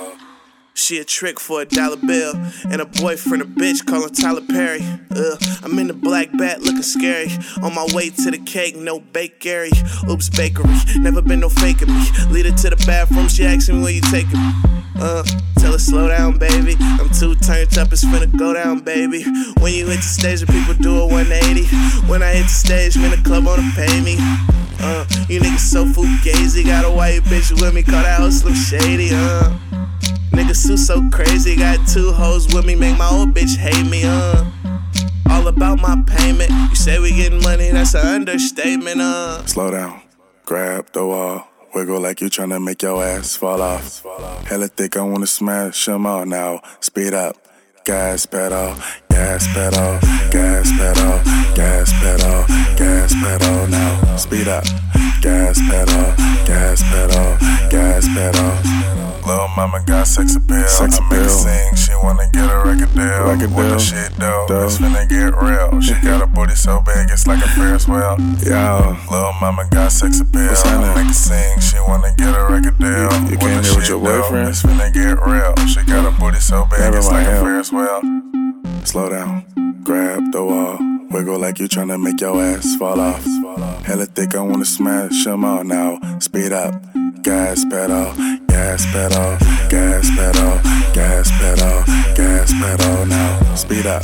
She 0.79 0.97
a 0.97 1.03
trick 1.03 1.41
for 1.41 1.61
a 1.61 1.65
dollar 1.65 1.97
bill. 1.97 2.33
And 2.71 2.81
a 2.81 2.85
boyfriend, 2.85 3.43
a 3.43 3.45
bitch, 3.45 3.85
calling 3.85 4.13
Tyler 4.13 4.41
Perry. 4.41 4.79
Ugh, 5.11 5.37
I'm 5.61 5.77
in 5.77 5.87
the 5.87 5.93
black 5.93 6.29
bat 6.37 6.61
looking 6.61 6.81
scary. 6.81 7.29
On 7.61 7.75
my 7.75 7.85
way 7.93 8.09
to 8.09 8.31
the 8.31 8.37
cake, 8.39 8.77
no 8.77 9.01
bakery. 9.01 9.71
Oops, 10.09 10.29
bakery. 10.29 10.73
Never 10.95 11.21
been 11.21 11.41
no 11.41 11.49
faking 11.49 11.89
me. 11.89 12.07
Lead 12.29 12.45
her 12.45 12.55
to 12.63 12.69
the 12.69 12.83
bathroom, 12.87 13.27
she 13.27 13.45
asking 13.45 13.77
me 13.77 13.83
where 13.83 13.91
you 13.91 14.01
taking 14.03 14.39
me. 14.39 14.51
Uh, 14.95 15.23
tell 15.57 15.73
her 15.73 15.77
slow 15.77 16.07
down, 16.07 16.39
baby. 16.39 16.77
I'm 16.79 17.09
too 17.09 17.35
turned 17.35 17.77
up, 17.77 17.91
it's 17.91 18.05
finna 18.05 18.35
go 18.37 18.53
down, 18.53 18.79
baby. 18.79 19.23
When 19.59 19.73
you 19.73 19.85
hit 19.85 19.97
the 19.97 20.01
stage, 20.01 20.39
the 20.39 20.47
people 20.47 20.75
do 20.75 20.97
a 21.01 21.05
180. 21.05 21.67
When 22.07 22.23
I 22.23 22.31
hit 22.31 22.43
the 22.43 22.47
stage, 22.47 22.97
man, 22.97 23.11
the 23.11 23.21
club 23.27 23.45
wanna 23.45 23.69
pay 23.75 23.99
me. 23.99 24.15
Uh, 24.79 25.05
you 25.27 25.41
niggas 25.41 25.59
so 25.59 25.83
fugazi. 25.85 26.65
Got 26.65 26.85
a 26.85 26.89
white 26.89 27.21
bitch 27.23 27.51
with 27.51 27.73
me, 27.73 27.83
call 27.83 28.01
that 28.01 28.21
hoe 28.21 28.29
Slim 28.29 28.55
Shady, 28.55 29.09
uh. 29.11 29.68
Niggas 30.31 30.57
Sue 30.57 30.77
so 30.77 31.01
crazy, 31.11 31.55
got 31.55 31.85
two 31.87 32.11
hoes 32.11 32.47
with 32.53 32.65
me, 32.65 32.75
make 32.75 32.97
my 32.97 33.09
old 33.09 33.33
bitch 33.33 33.57
hate 33.57 33.89
me, 33.89 34.03
uh. 34.05 34.45
All 35.29 35.47
about 35.47 35.79
my 35.79 36.01
payment. 36.07 36.49
You 36.49 36.75
say 36.75 36.99
we 36.99 37.11
getting 37.15 37.41
money, 37.41 37.71
that's 37.71 37.93
an 37.93 38.05
understatement, 38.05 39.01
uh. 39.01 39.45
Slow 39.45 39.71
down, 39.71 40.01
grab 40.45 40.91
the 40.93 41.05
wall. 41.05 41.45
Wiggle 41.75 41.99
like 41.99 42.19
you 42.19 42.29
tryna 42.29 42.63
make 42.63 42.81
your 42.81 43.03
ass 43.03 43.35
fall 43.35 43.61
off. 43.61 44.03
Hella 44.47 44.67
thick, 44.69 44.97
I 44.97 45.01
wanna 45.03 45.27
smash 45.27 45.85
them 45.85 46.07
all 46.07 46.25
now. 46.25 46.61
Speed 46.79 47.13
up, 47.13 47.37
gas 47.85 48.25
pedal, 48.25 48.75
gas 49.09 49.47
pedal, 49.53 49.99
gas 50.31 50.71
pedal, 50.71 51.19
gas 51.55 51.91
pedal, 51.93 52.45
gas 52.75 53.13
pedal 53.13 53.67
now. 53.67 54.15
Speed 54.15 54.47
up, 54.47 54.63
gas 55.21 55.59
pedal, 55.67 56.15
gas 56.45 56.81
pedal, 56.83 57.37
gas 57.69 58.07
pedal. 58.07 58.89
Little 59.27 59.47
mama 59.55 59.83
got 59.85 60.07
sex 60.07 60.35
appeal. 60.35 60.67
Sex 60.67 60.97
appeal. 60.97 61.07
I 61.07 61.21
make 61.21 61.23
her 61.23 61.29
sing, 61.29 61.75
she 61.75 61.93
wanna 62.01 62.29
get 62.31 62.49
a 62.49 62.57
record 62.57 62.93
deal. 62.95 63.23
Record 63.27 63.49
deal. 63.49 63.55
When 63.55 63.79
shit 63.79 64.17
dope, 64.17 64.49
it's 64.49 64.77
finna 64.77 65.07
get 65.07 65.35
real. 65.35 65.81
She 65.81 65.93
got 66.03 66.23
a 66.23 66.27
booty 66.27 66.55
so 66.55 66.81
big, 66.81 67.09
it's 67.11 67.27
like 67.27 67.43
a 67.43 67.47
Ferris 67.49 67.87
wheel. 67.87 68.17
Yo, 68.41 68.97
little 69.11 69.33
mama 69.41 69.67
got 69.69 69.91
sex 69.91 70.19
appeal. 70.19 70.47
What's 70.47 70.65
I 70.65 70.95
make 70.95 71.07
her 71.07 71.13
sing, 71.13 71.59
she 71.59 71.77
wanna 71.79 72.13
get 72.17 72.33
a 72.33 72.43
record 72.47 72.77
deal. 72.79 73.11
You, 73.25 73.31
you 73.31 73.37
came 73.37 73.63
here 73.63 73.75
with 73.75 73.89
your 73.89 73.99
boyfriend? 73.99 74.49
It's 74.49 74.63
finna 74.63 74.91
get 74.91 75.19
real. 75.21 75.53
She 75.67 75.83
got 75.83 76.07
a 76.07 76.17
booty 76.19 76.39
so 76.39 76.65
big, 76.65 76.79
Never 76.79 76.97
it's 76.97 77.07
like 77.07 77.27
a 77.27 77.41
Ferris 77.41 77.71
wheel. 77.71 78.01
Slow 78.85 79.09
down, 79.09 79.45
grab 79.83 80.31
the 80.31 80.43
wall. 80.43 80.88
Wiggle 81.11 81.39
like 81.39 81.59
you 81.59 81.67
tryna 81.67 82.01
make 82.01 82.21
your 82.21 82.41
ass 82.41 82.75
fall 82.75 82.99
off. 82.99 83.25
Hella 83.85 84.05
thick, 84.05 84.35
I 84.35 84.41
wanna 84.41 84.65
smash 84.65 85.23
them 85.23 85.43
all 85.43 85.63
now. 85.63 85.99
Speed 86.19 86.51
up, 86.51 86.73
gas 87.23 87.65
pedal, 87.65 88.13
gas 88.47 88.85
pedal, 88.91 89.37
gas 89.69 90.09
pedal, 90.15 90.59
gas 90.93 91.31
pedal, 91.31 91.83
gas 92.15 92.53
pedal 92.53 93.05
now. 93.07 93.55
Speed 93.55 93.87
up, 93.87 94.03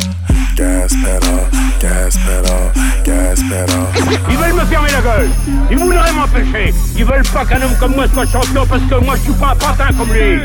gas 0.55 0.93
pedal, 1.03 1.49
gas 1.79 2.17
pedal, 2.17 2.71
gas 3.03 3.41
pedal. 3.49 3.87
Ils 4.29 4.37
veulent 4.37 4.53
me 4.53 4.65
fermer 4.65 4.89
la 4.91 5.01
gueule. 5.01 5.29
Ils 5.69 5.77
voudraient 5.77 6.13
m'empêcher. 6.13 6.73
Ils 6.95 7.05
veulent 7.05 7.27
pas 7.33 7.45
qu'un 7.45 7.61
homme 7.61 7.75
comme 7.79 7.95
moi 7.95 8.05
soit 8.13 8.25
champion 8.25 8.65
parce 8.65 8.81
que 8.83 8.95
moi 9.03 9.15
je 9.17 9.21
suis 9.23 9.33
pas 9.33 9.51
un 9.51 9.55
pantin 9.55 9.89
comme 9.97 10.13
lui. 10.13 10.39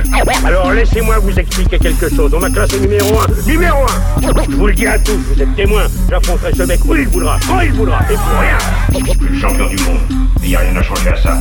Alors 0.44 0.72
laissez-moi 0.72 1.18
vous 1.20 1.38
expliquer 1.38 1.78
quelque 1.78 2.08
chose. 2.14 2.32
On 2.34 2.40
m'a 2.40 2.50
classé 2.50 2.80
numéro 2.80 3.20
1. 3.20 3.46
Numéro 3.46 3.84
1 3.84 4.20
Je 4.50 4.56
vous 4.56 4.66
le 4.66 4.74
dis 4.74 4.86
à 4.86 4.98
tous, 4.98 5.16
vous 5.16 5.40
êtes 5.40 5.54
témoins. 5.54 5.86
J'affronterai 6.10 6.52
ce 6.54 6.62
mec 6.64 6.80
où 6.84 6.94
il 6.94 7.08
voudra, 7.08 7.38
quand 7.46 7.60
il 7.60 7.72
voudra, 7.72 8.00
et 8.10 8.14
pour 8.14 8.40
rien. 8.40 8.58
Je 8.92 9.10
suis 9.10 9.28
le 9.28 9.38
champion 9.38 9.68
du 9.68 9.76
monde. 9.84 10.00
Il 10.42 10.48
n'y 10.48 10.56
a 10.56 10.60
rien 10.60 10.76
à 10.76 10.82
changer 10.82 11.10
à 11.10 11.16
ça. 11.16 11.38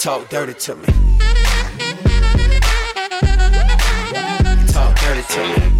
talk 0.00 0.30
dirty 0.30 0.54
to 0.54 0.74
me. 0.76 0.86
You 4.56 4.66
talk 4.68 4.98
dirty 4.98 5.22
to 5.22 5.60
me. 5.60 5.79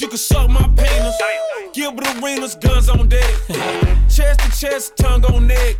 you 0.00 0.08
can 0.08 0.18
suck 0.18 0.48
my 0.48 0.62
penis. 0.76 1.16
Gilbert 1.72 2.06
arenas, 2.22 2.54
guns 2.56 2.88
on 2.88 3.08
deck. 3.08 3.34
chest 4.08 4.40
to 4.40 4.50
chest, 4.50 4.96
tongue 4.96 5.24
on 5.26 5.46
neck. 5.46 5.76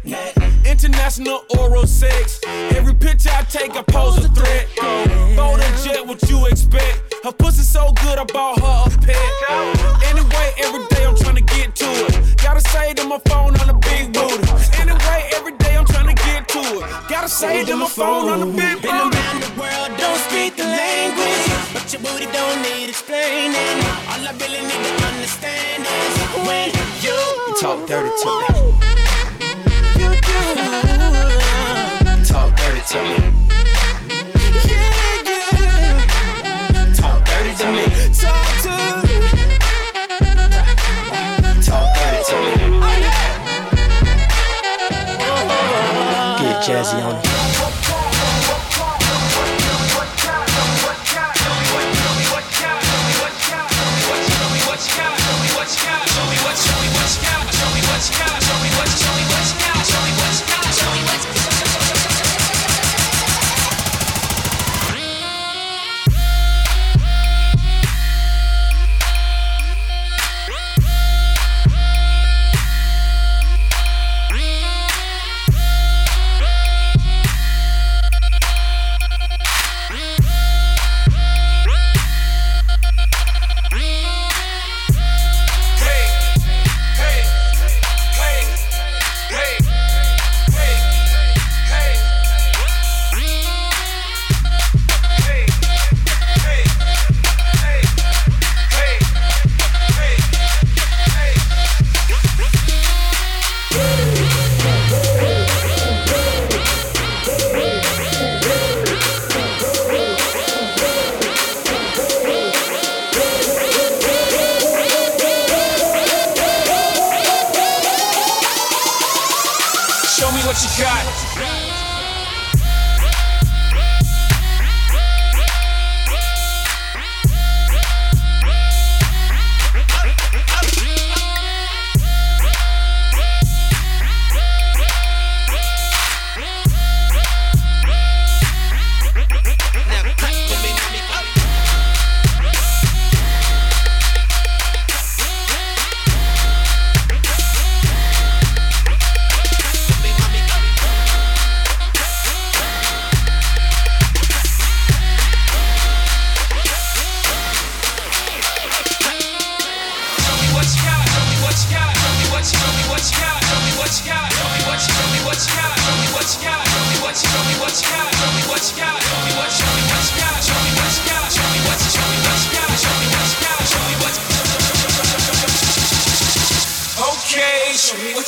International 0.64 1.44
oral 1.58 1.86
sex. 1.86 2.40
Every 2.74 2.94
picture 2.94 3.30
I 3.32 3.42
take, 3.44 3.76
I 3.76 3.82
pose 3.82 4.24
a 4.24 4.28
threat. 4.28 4.66
Bold 5.36 5.60
and 5.60 5.84
jet, 5.84 6.06
what 6.06 6.22
you 6.28 6.46
expect? 6.46 7.14
Her 7.22 7.32
pussy 7.32 7.62
so 7.62 7.92
good, 8.02 8.18
I 8.18 8.24
bought 8.24 8.58
her 8.60 8.92
a 8.92 8.98
pet. 8.98 10.02
Anyway, 10.04 10.52
every 10.58 10.86
day 10.88 11.04
I'm 11.04 11.16
trying 11.16 11.36
to 11.36 11.42
get 11.42 11.76
to 11.76 11.86
it. 12.06 12.36
Gotta 12.42 12.60
say 12.60 12.94
to 12.94 13.04
my 13.04 13.20
phone 13.26 13.56
on 13.60 13.66
the 13.68 13.74
big 13.74 14.12
booty. 14.12 14.48
Anyway, 14.80 15.30
every 15.34 15.56
day 15.58 15.76
I'm 15.76 15.84
trying 15.86 16.14
to 16.14 16.22
get 16.24 16.48
to 16.48 16.58
it. 16.58 17.08
Gotta 17.08 17.28
say 17.28 17.64
to 17.64 17.76
my 17.76 17.88
phone 17.88 18.28
on 18.28 18.40
the 18.40 18.46
big 18.46 18.82
booty. 18.82 18.88
around 18.88 19.42
the 19.42 19.60
world, 19.60 19.98
don't 19.98 20.18
speak 20.28 20.56
the 20.56 20.64
language. 20.64 21.47
But 21.88 22.02
your 22.02 22.12
booty 22.12 22.26
don't 22.30 22.60
need 22.60 22.90
explaining. 22.90 23.56
All 24.12 24.20
I 24.20 24.32
really 24.38 24.60
need 24.60 24.84
to 24.84 24.92
understand 25.06 25.86
is 25.88 26.18
when 26.46 26.68
you 27.00 27.16
Talk 27.58 27.86
dirty 27.88 28.10
to 28.10 28.28
me. 28.44 28.48
you 29.96 30.10
do. 30.20 30.38
Talk 32.26 32.50
dirty 32.56 32.82
to 32.88 32.98
me. 33.04 34.37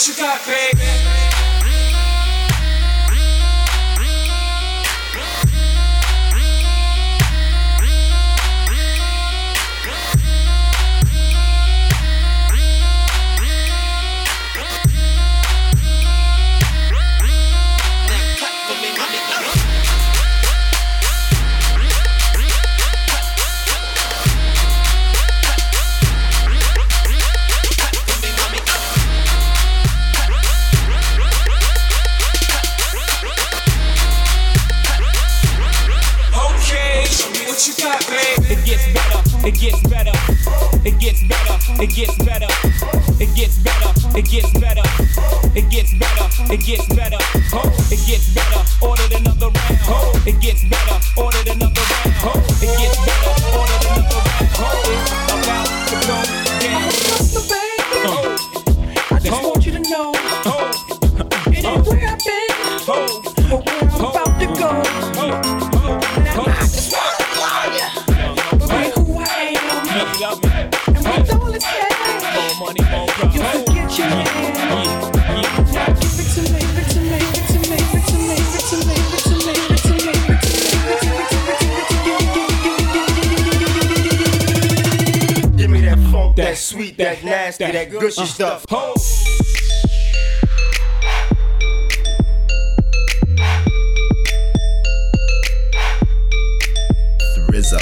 What 0.01 0.09
you 0.09 0.15
got, 0.15 0.41
baby. 0.47 1.30
It 39.51 39.59
gets 39.59 39.83
better, 39.89 40.13
it 40.85 41.01
gets 41.01 41.23
better, 41.25 41.83
it 41.83 41.91
gets 41.91 42.17
better, 42.19 42.47
it 43.19 43.35
gets 43.35 43.59
better, 43.59 43.91
it 44.17 44.31
gets 44.31 44.53
better, 44.61 44.83
it 45.57 45.71
gets 45.71 45.93
better, 45.99 46.53
it 46.53 46.61
gets 46.61 46.87
better, 46.95 47.19
it 47.91 48.07
gets 48.07 48.33
better, 48.33 48.87
ordered 48.87 49.13
another 49.13 49.51
round, 49.51 50.27
it 50.29 50.41
gets 50.41 50.63
better, 50.69 51.10
nasty, 87.59 87.73
that 87.73 87.91
gushy 87.91 88.27
stuff. 88.27 88.65
Rizzo. 97.51 97.79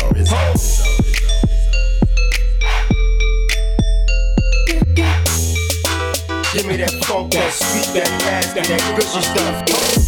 Give 6.55 6.67
me 6.67 6.77
that 6.77 6.91
funk, 7.05 7.33
that 7.33 7.53
sweet, 7.53 8.01
that 8.01 8.09
nasty, 8.25 8.61
that 8.61 8.97
gushy 8.97 9.21
stuff. 9.21 10.08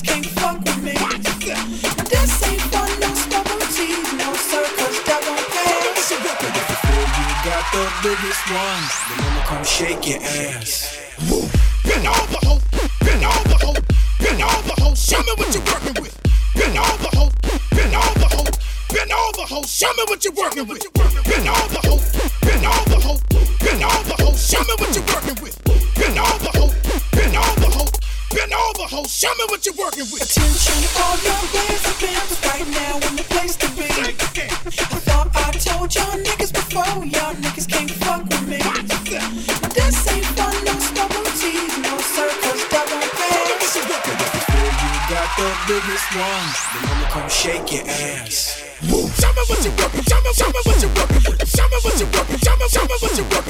You 0.00 0.32
got 7.44 7.64
the 7.72 7.84
biggest 8.02 8.44
ones, 8.50 8.92
then 9.08 9.20
I'ma 9.20 9.42
come 9.44 9.64
shake 9.64 10.06
your 10.08 10.20
ass. 10.22 10.98
Bend 11.84 12.06
over, 12.06 12.40
ho. 12.46 12.60
Bend 13.00 13.24
over, 13.24 13.58
ho. 13.64 13.74
Bend 14.18 14.42
over, 14.42 14.74
ho. 14.82 14.94
Show 14.94 15.22
me 15.22 15.32
what 15.36 15.54
you're 15.54 15.64
working 15.64 15.94
with. 16.02 16.20
Bend 28.90 28.98
over, 28.98 29.02
ho. 29.02 29.08
Show 29.08 29.32
me 29.38 29.44
what 29.48 29.64
you're 29.66 29.74
working 29.74 30.06
with. 30.12 30.22
Attention, 30.22 30.78
all 31.02 31.16
your 31.22 31.42
dance 31.52 31.86
again. 31.96 32.20
Right 32.46 32.66
now, 32.70 33.08
in 33.08 33.16
the 33.16 33.24
place 33.24 33.56
to 33.56 33.68
be. 33.78 33.86
I 33.86 34.98
thought 35.06 35.30
I 35.34 35.50
told 35.52 35.94
y'all 35.94 36.18
niggas 36.18 36.52
before. 36.52 37.04
Y'all 37.06 37.34
niggas 37.34 37.68
can't 37.68 37.90
fuck 38.02 38.22
with 38.24 38.48
me. 38.48 38.58
This 39.74 39.96
ain't 40.10 40.26
fun, 40.36 40.54
no 40.64 40.74
stubborn 40.78 41.24
teeth, 41.38 41.78
no 41.82 41.98
circus, 41.98 42.62
that 42.70 42.86
won't 42.90 43.10
pass. 43.14 43.74
Before 43.78 44.70
you 44.80 44.92
got 45.10 45.28
the 45.38 45.48
biggest 45.66 46.08
ones, 46.14 46.56
then 46.74 46.82
I'ma 46.90 47.06
come 47.10 47.28
shake 47.28 47.72
your 47.72 47.86
ass. 47.86 48.62
Show 48.80 49.30
me 49.36 49.42
what 49.46 49.60
you're 49.64 49.76
working. 49.76 50.02
Show 50.02 50.20
me, 50.22 50.30
show 50.34 50.48
me 50.48 50.60
what 50.64 50.78
you're 50.80 50.94
working. 50.94 51.20
Show 51.46 51.66
me 51.68 51.78
what 51.82 51.94
you're 51.98 52.10
working. 52.10 52.38
Show 52.38 52.56
me, 52.56 52.66
show 52.68 52.82
me 52.82 52.96
what 53.00 53.16
you're 53.16 53.30
working 53.30 53.49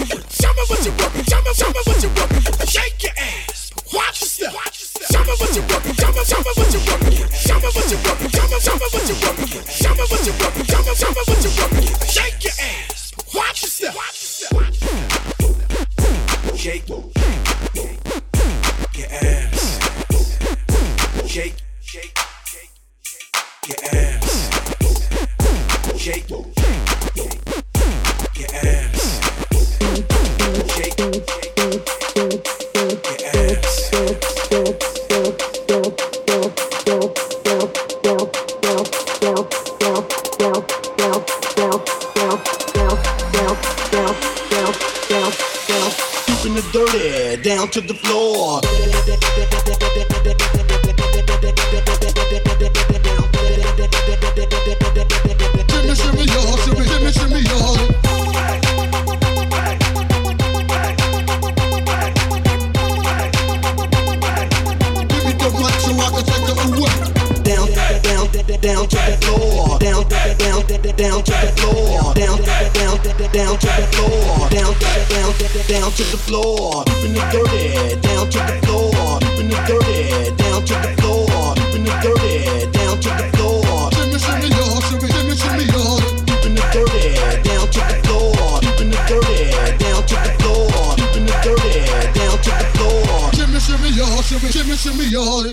Down, 69.60 70.08
down, 70.08 70.64
down 70.96 71.22
to 71.24 71.32
the 71.32 71.52
floor. 71.60 72.14
Down, 72.14 72.38
down, 72.40 72.96
down 73.32 73.58
to 73.58 73.68
the 73.68 73.86
floor. 73.92 74.48
Down, 74.48 74.72
down, 74.80 75.32
down 75.68 75.90
to 75.92 76.04
the 76.04 76.18
floor. 76.24 76.84
Keeping 76.84 77.16
it 77.16 77.28
dirty, 77.32 78.00
down 78.00 78.24
to 78.30 78.38
the 78.40 78.56
floor. 78.64 79.20
Keeping 79.20 79.52
it 79.52 79.60
dirty, 79.68 80.32
down 80.36 80.64
to 80.64 80.74
the 80.80 80.90
floor. 81.00 81.54
Keeping 81.56 81.86
it 81.86 81.96
dirty, 82.00 82.72
down 82.72 82.96
to 83.04 83.10
the 83.20 83.26
floor. 83.36 83.90
Shimmy, 83.92 84.18
shimmy, 84.18 84.48
y'all. 84.56 84.80
Shimmy, 84.80 85.08
shimmy, 85.12 85.34
shimmy, 85.36 85.64
y'all. 85.68 86.00
Keeping 86.24 86.56
it 86.56 86.66
dirty, 86.72 87.20
down 87.44 87.68
to 87.68 87.80
the 87.84 87.96
floor. 88.04 88.60
Keeping 88.64 88.92
it 88.96 89.04
dirty, 89.08 89.52
down 89.76 90.00
to 90.08 90.16
the 90.16 90.32
floor. 90.40 90.96
Keeping 90.96 91.28
it 91.28 91.36
dirty, 91.44 91.84
down 92.16 92.36
to 92.40 92.52
the 92.56 92.66
floor. 92.80 93.32
Shimmy, 93.36 93.60
shimmy, 93.60 93.90
y'all. 93.92 94.22
Shimmy, 94.24 94.48
shimmy, 94.48 94.76
shimmy, 94.76 95.04
y'all. 95.12 95.44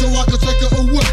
So 0.00 0.08
I 0.08 0.24
can 0.24 0.38
take 0.40 0.62
it 0.64 0.72
away. 0.80 1.04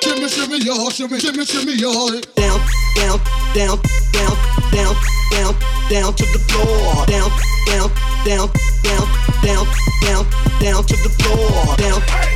Shimmy, 0.00 0.28
shimmy, 0.28 0.58
y'all. 0.64 0.88
Shimmy, 0.90 1.20
shimmy, 1.20 1.44
shimmy, 1.44 1.74
y'all. 1.74 2.08
down, 2.40 2.60
down, 2.96 3.20
down, 3.52 3.76
down, 4.12 4.34
down, 4.72 4.94
down, 5.30 5.54
down 5.90 6.14
to 6.14 6.24
the 6.32 6.40
floor. 6.48 7.04
Down, 7.04 7.30
down, 7.66 7.92
down, 8.24 8.48
down, 8.82 9.06
down, 9.44 9.66
down, 10.00 10.24
down 10.60 10.84
to 10.84 10.96
the 10.96 11.10
floor. 11.20 11.76
Down, 11.76 12.00
down, 12.00 12.35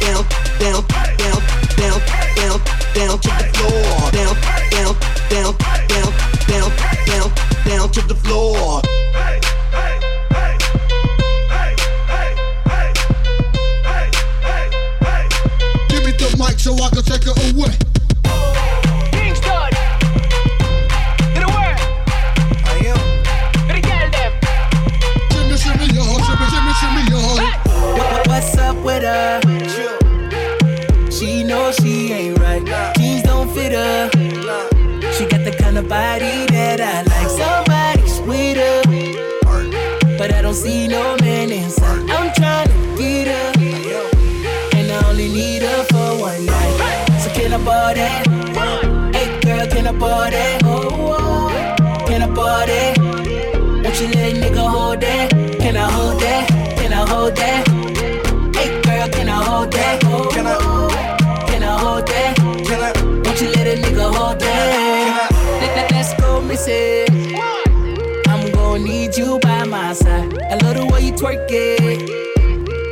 need 68.85 69.17
you 69.17 69.39
by 69.41 69.65
my 69.65 69.93
side. 69.93 70.39
I 70.45 70.57
love 70.57 70.77
the 70.77 70.87
way 70.87 71.03
you 71.07 71.13
twerk 71.13 71.47
it. 71.51 72.03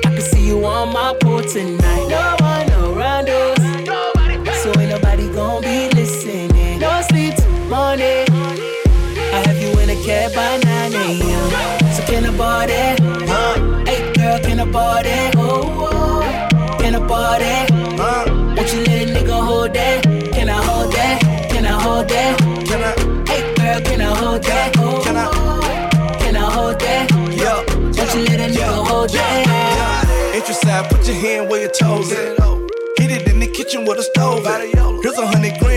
I 0.06 0.10
can 0.10 0.20
see 0.20 0.46
you 0.46 0.64
on 0.64 0.92
my 0.92 1.14
pool 1.20 1.42
tonight. 1.42 2.06
No 2.08 2.36
one 2.40 2.68
around 2.96 3.28
us, 3.28 4.62
so 4.62 4.68
ain't 4.80 4.90
nobody 4.90 5.28
gonna 5.32 5.60
be 5.60 5.88
listening. 5.94 6.78
No 6.80 7.00
sleep 7.08 7.34
till 7.36 7.50
morning. 7.68 8.26
I 9.36 9.42
have 9.46 9.60
you 9.60 9.70
in 9.80 9.90
a 9.90 10.04
cab 10.04 10.34
by 10.34 10.58
9 10.58 10.92
a.m. 10.94 11.92
So 11.94 12.02
can 12.06 12.24
I 12.26 12.36
board 12.36 12.70
it? 12.70 13.00
Hey 13.88 14.12
girl, 14.14 14.38
can 14.40 14.60
I 14.60 14.64
board 14.64 15.06
it? 15.06 15.37
Put 31.08 31.14
your 31.14 31.30
hand 31.30 31.48
where 31.48 31.60
your 31.60 31.70
toes 31.70 32.12
at. 32.12 32.38
Hit 32.98 33.10
it 33.10 33.28
in 33.28 33.40
the 33.40 33.46
kitchen 33.46 33.86
with 33.86 33.98
a 33.98 34.02
stove 34.02 34.46
at. 34.46 34.77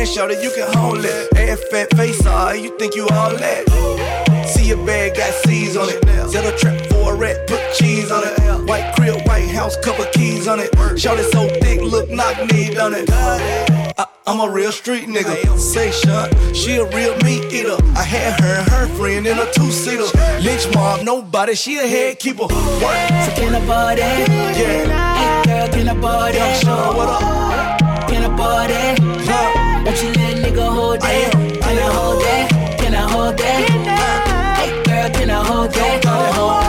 A 0.02 0.06
shout 0.06 0.32
it, 0.32 0.42
you 0.42 0.50
can 0.50 0.66
hold 0.80 1.06
it. 1.06 1.38
Ass 1.38 1.62
fat 1.70 1.96
face, 1.96 2.26
ah, 2.26 2.54
you 2.54 2.76
think 2.80 2.96
you 2.96 3.04
all 3.04 3.36
that? 3.38 4.48
See 4.48 4.70
your 4.70 4.84
bag 4.84 5.16
got 5.16 5.32
C's 5.46 5.78
on 5.78 5.90
it. 5.90 6.04
Set 6.28 6.44
a 6.44 6.58
trap 6.58 6.82
for 6.88 7.14
a 7.14 7.16
rat, 7.16 7.46
put 7.46 7.62
cheese 7.76 8.10
on 8.10 8.24
it. 8.26 8.68
White 8.68 8.96
crib, 8.96 9.22
white 9.28 9.50
house, 9.50 9.78
couple 9.78 10.06
keys 10.06 10.48
on 10.48 10.60
it. 10.60 10.74
Shout 11.00 11.20
it 11.20 11.32
so 11.32 11.48
thick, 11.62 11.82
look 11.82 12.10
knock 12.10 12.36
me 12.52 12.76
on 12.80 12.96
it. 12.96 13.12
I, 13.12 14.08
I'm 14.26 14.40
a 14.40 14.52
real 14.52 14.72
street 14.72 15.08
nigga. 15.08 15.60
Say 15.60 15.92
Sean, 15.92 16.32
she 16.56 16.78
a 16.78 16.86
real 16.86 17.16
meat 17.18 17.54
eater. 17.54 17.78
I 17.96 18.04
had 18.04 18.42
her 18.42 18.56
and 18.62 18.70
her 18.70 18.88
friend 18.98 19.28
in 19.28 19.38
a 19.38 19.54
two 19.54 19.70
seater. 19.70 20.10
Lynch 20.42 20.66
mob, 20.74 21.04
nobody, 21.04 21.54
she 21.54 21.78
a 21.78 21.86
head 21.86 22.18
keeper. 22.18 22.48
Work. 22.48 22.50
So 22.50 23.32
can 23.38 23.54
I 23.54 23.66
party? 23.68 24.02
Yeah. 24.02 25.44
Hey 25.44 25.44
girl, 25.46 25.68
can 25.70 25.90
I 25.90 26.02
party? 26.02 26.38
Young 26.40 26.56
Sean, 26.56 26.98
what 26.98 27.08
up? 27.08 28.10
Can 28.10 28.24
I 28.24 28.36
party? 28.36 29.24
Yeah. 29.26 29.51
Won't 29.92 30.04
you 30.04 30.14
let 30.14 30.38
a 30.38 30.42
nigga 30.42 30.74
hold 30.74 31.02
that? 31.02 31.32
Can 31.34 31.78
I 31.78 31.94
hold 31.94 32.22
that? 32.22 32.78
Can 32.80 32.96
I 32.96 33.12
hold 33.12 33.38
that? 33.38 34.58
Hey 34.58 34.84
girl, 34.84 35.10
can 35.10 35.30
I 35.30 35.44
hold 35.44 35.74
that? 35.74 36.02
Can 36.02 36.14
I 36.14 36.32
hold 36.32 36.61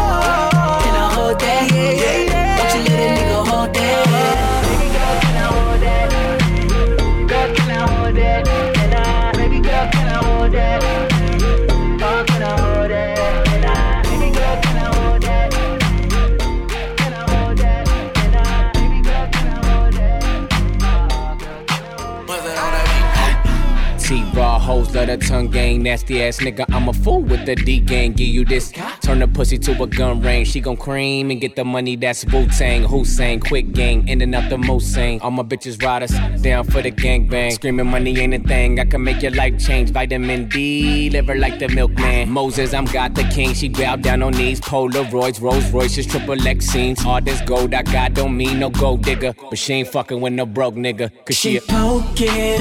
the 25.19 25.27
tongue 25.27 25.49
gang, 25.49 25.83
nasty 25.83 26.23
ass 26.23 26.39
nigga. 26.39 26.65
I'm 26.71 26.89
a 26.89 26.93
fool 26.93 27.23
with 27.23 27.45
the 27.47 27.55
D 27.55 27.81
gang. 27.81 28.13
Give 28.13 28.29
you 28.29 28.45
this, 28.45 28.73
turn 29.01 29.19
the 29.19 29.29
pussy 29.29 29.59
to 29.59 29.83
a 29.83 29.87
gun 29.87 30.21
range. 30.21 30.49
She 30.49 30.61
gon' 30.61 30.77
cream 30.77 31.31
and 31.31 31.41
get 31.41 31.57
the 31.57 31.65
money. 31.65 31.97
That's 31.97 32.25
Wu 32.27 32.47
Tang, 32.47 32.83
Hussein, 32.85 33.41
quick 33.41 33.73
gang, 33.73 34.09
ending 34.09 34.35
up 34.35 34.49
the 34.49 34.59
most. 34.59 34.83
All 34.93 35.31
my 35.31 35.43
bitches 35.43 35.83
riders 35.83 36.13
down 36.43 36.65
for 36.65 36.83
the 36.83 36.91
gang 36.91 37.27
bang. 37.27 37.51
Screaming 37.53 37.87
money 37.87 38.19
ain't 38.19 38.35
a 38.35 38.39
thing. 38.39 38.79
I 38.79 38.85
can 38.85 39.03
make 39.03 39.23
your 39.23 39.33
life 39.33 39.59
change. 39.59 39.91
Vitamin 39.91 40.49
D, 40.49 41.09
liver 41.11 41.35
like 41.35 41.59
the 41.59 41.69
milkman. 41.69 42.31
Moses, 42.31 42.75
I'm 42.75 42.85
God 42.85 43.15
the 43.15 43.25
king. 43.25 43.55
She 43.55 43.69
bow 43.69 43.97
down 43.97 44.23
on 44.23 44.33
knees. 44.33 44.61
Polaroids, 44.61 45.41
Rolls 45.41 45.71
Royces, 45.71 46.07
triple 46.07 46.47
X 46.47 46.67
scenes. 46.67 47.05
All 47.05 47.21
this 47.21 47.41
gold 47.43 47.75
I 47.75 47.83
got 47.83 48.15
don't 48.15 48.37
mean 48.37 48.59
no 48.59 48.71
gold 48.71 49.03
digger, 49.03 49.35
but 49.49 49.59
she 49.59 49.75
ain't 49.75 49.89
fucking 49.89 50.21
with 50.21 50.33
no 50.33 50.47
broke 50.47 50.75
nigga. 50.75 51.11
Cause 51.25 51.37
she 51.37 51.53
She 51.53 51.57
a 51.59 51.61
poke 51.63 52.21
it 52.21 52.61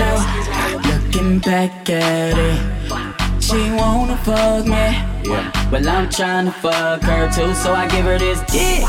looking 1.12 1.40
back 1.40 1.90
at 1.90 2.38
it. 2.38 3.44
She 3.44 3.72
wanna 3.72 4.18
fuck 4.18 4.66
me. 4.66 4.72
Yeah. 4.72 5.70
Well, 5.70 5.88
I'm 5.88 6.10
trying 6.10 6.46
to 6.46 6.52
fuck 6.52 7.02
her 7.02 7.30
too, 7.32 7.54
so 7.54 7.74
I 7.74 7.88
give 7.88 8.06
her 8.06 8.18
this 8.18 8.40
dick. 8.42 8.84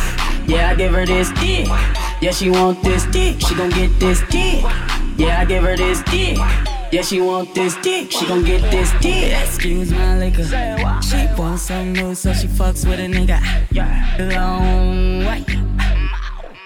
Yeah, 0.46 0.70
I 0.70 0.74
give 0.74 0.92
her 0.92 1.06
this 1.06 1.30
dick. 1.32 1.66
Yeah, 2.20 2.30
she 2.30 2.50
want 2.50 2.82
this 2.82 3.06
dick. 3.06 3.40
She 3.40 3.54
gon' 3.54 3.70
get 3.70 3.98
this 3.98 4.20
dick. 4.28 4.62
Yeah, 5.16 5.40
I 5.40 5.44
give 5.44 5.64
her 5.64 5.76
this 5.76 6.02
dick. 6.04 6.36
Yeah, 6.92 7.02
she 7.02 7.20
want 7.20 7.54
this 7.54 7.76
dick. 7.76 8.12
She 8.12 8.26
gon' 8.26 8.44
get 8.44 8.62
this 8.70 8.92
dick. 9.00 9.32
Excuse 9.42 9.90
my 9.92 10.18
liquor. 10.18 10.44
She 11.02 11.40
want 11.40 11.58
some 11.58 11.92
new, 11.92 12.14
so 12.14 12.32
she 12.32 12.46
fucks 12.46 12.86
with 12.86 13.00
a 13.00 13.08
nigga. 13.08 13.40
Long 14.34 15.24
way. 15.26 15.44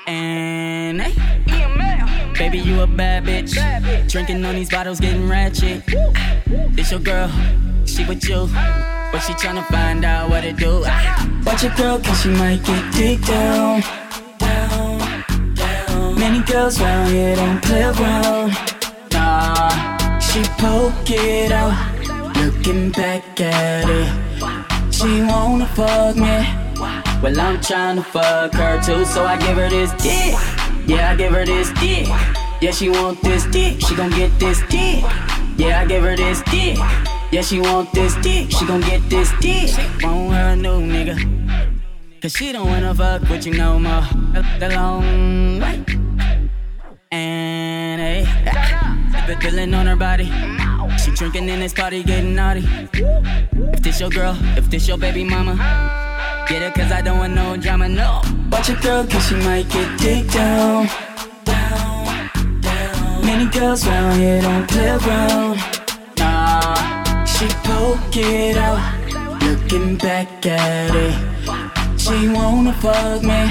And 0.07 1.01
hey. 1.01 1.26
Baby, 2.39 2.59
you 2.59 2.81
a 2.83 2.87
bad 2.87 3.25
bitch. 3.25 3.57
Drinking 4.11 4.45
on 4.45 4.55
these 4.55 4.69
bottles, 4.69 5.01
getting 5.01 5.27
ratchet. 5.27 5.83
This 6.73 6.91
your 6.91 7.01
girl, 7.01 7.31
she 7.87 8.05
with 8.05 8.29
you. 8.29 8.47
But 9.11 9.21
she 9.21 9.33
tryna 9.33 9.65
find 9.69 10.05
out 10.05 10.29
what 10.29 10.45
it 10.45 10.57
do. 10.57 10.85
Watch 11.47 11.63
your 11.63 11.75
girl, 11.77 11.99
cause 11.99 12.21
she 12.21 12.29
might 12.29 12.63
get 12.63 12.93
dick 12.93 13.23
down. 13.23 13.83
Down, 14.39 15.25
down. 15.55 16.19
Many 16.19 16.43
girls 16.43 16.79
round 16.79 17.11
here 17.11 17.37
don't 17.37 17.63
play 17.63 17.83
around. 17.83 18.53
Nah, 19.13 20.19
she 20.19 20.43
poke 20.59 21.11
it 21.11 21.53
out. 21.53 21.75
Looking 22.37 22.91
back 22.91 23.41
at 23.41 23.89
it. 23.89 24.93
She 24.93 25.23
wanna 25.23 25.67
fuck 25.69 26.17
me. 26.17 26.67
Well, 27.23 27.41
I'm 27.41 27.57
tryna 27.61 28.05
fuck 28.05 28.53
her 28.53 28.79
too, 28.83 29.07
so 29.07 29.25
I 29.25 29.39
give 29.39 29.57
her 29.57 29.71
this 29.71 29.91
dick. 30.03 30.35
Yeah, 30.87 31.11
I 31.11 31.17
give 31.17 31.33
her 31.33 31.45
this 31.45 31.73
dick. 31.81 32.07
Yeah, 32.61 32.71
she 32.71 32.89
want 32.89 33.21
this 33.23 33.45
dick. 33.47 33.81
She 33.81 33.97
gon' 33.97 34.11
get 34.11 34.31
this 34.39 34.61
dick. 34.69 35.03
Yeah, 35.57 35.81
I 35.81 35.85
give 35.85 36.05
her 36.05 36.17
this 36.17 36.43
dick. 36.43 36.79
Yeah, 37.33 37.43
she 37.43 37.61
want 37.61 37.93
this 37.93 38.15
dick. 38.17 38.53
She 38.53 38.65
gon' 38.67 38.83
get 38.83 39.03
this 39.11 39.33
dick. 39.41 39.75
Want 40.03 40.33
her 40.33 40.55
new 40.55 40.81
nigga. 40.81 41.17
Cause 42.23 42.33
she 42.33 42.53
don't 42.53 42.69
wanna 42.69 42.95
fuck 42.95 43.23
with 43.29 43.47
you 43.47 43.55
no 43.55 43.79
more. 43.79 44.03
The 44.61 44.71
long 44.75 45.61
way. 45.61 45.85
And 47.11 48.01
hey, 48.01 48.25
the 49.27 49.37
feeling 49.41 49.75
on 49.75 49.87
her 49.87 49.97
body. 49.97 50.31
She 50.99 51.11
drinking 51.11 51.49
in 51.49 51.61
this 51.61 51.73
party, 51.73 52.03
getting 52.05 52.35
naughty. 52.35 52.65
If 53.75 53.83
this 53.83 54.01
your 54.01 54.11
girl, 54.11 54.39
if 54.57 54.71
this 54.71 54.87
your 54.87 54.99
baby 54.99 55.25
mama. 55.25 56.06
Get 56.49 56.63
it 56.63 56.75
cause 56.75 56.93
I 56.93 57.03
don't 57.03 57.19
want 57.19 57.35
no 57.35 57.57
drama, 57.57 57.89
no. 57.89 58.23
Watch 58.53 58.69
your 58.69 58.79
girl 58.79 59.05
cause 59.05 59.27
she 59.27 59.35
might 59.35 59.69
get 59.69 59.99
dick 59.99 60.31
down. 60.31 60.87
Down, 61.43 62.61
down. 62.61 63.27
Many 63.27 63.51
girls 63.51 63.85
round 63.85 64.21
here 64.21 64.41
don't 64.41 64.69
play 64.69 64.91
around. 64.91 65.59
Nah, 66.17 67.25
she 67.25 67.49
poke 67.65 68.17
it 68.17 68.57
out. 68.57 68.79
Looking 69.43 69.97
back 69.97 70.47
at 70.47 70.95
it. 70.95 72.01
She 72.01 72.29
wanna 72.29 72.73
fuck 72.75 73.23
me. 73.23 73.51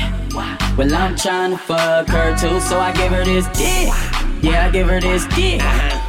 Well, 0.77 0.93
I'm 0.95 1.15
tryna 1.15 1.59
fuck 1.59 2.07
her 2.07 2.37
too, 2.37 2.61
so 2.61 2.79
I 2.79 2.93
give 2.93 3.11
her 3.11 3.25
this 3.25 3.45
dick. 3.47 3.93
Yeah, 4.41 4.67
I 4.67 4.71
give 4.71 4.87
her 4.87 5.01
this 5.01 5.25
dick. 5.35 5.59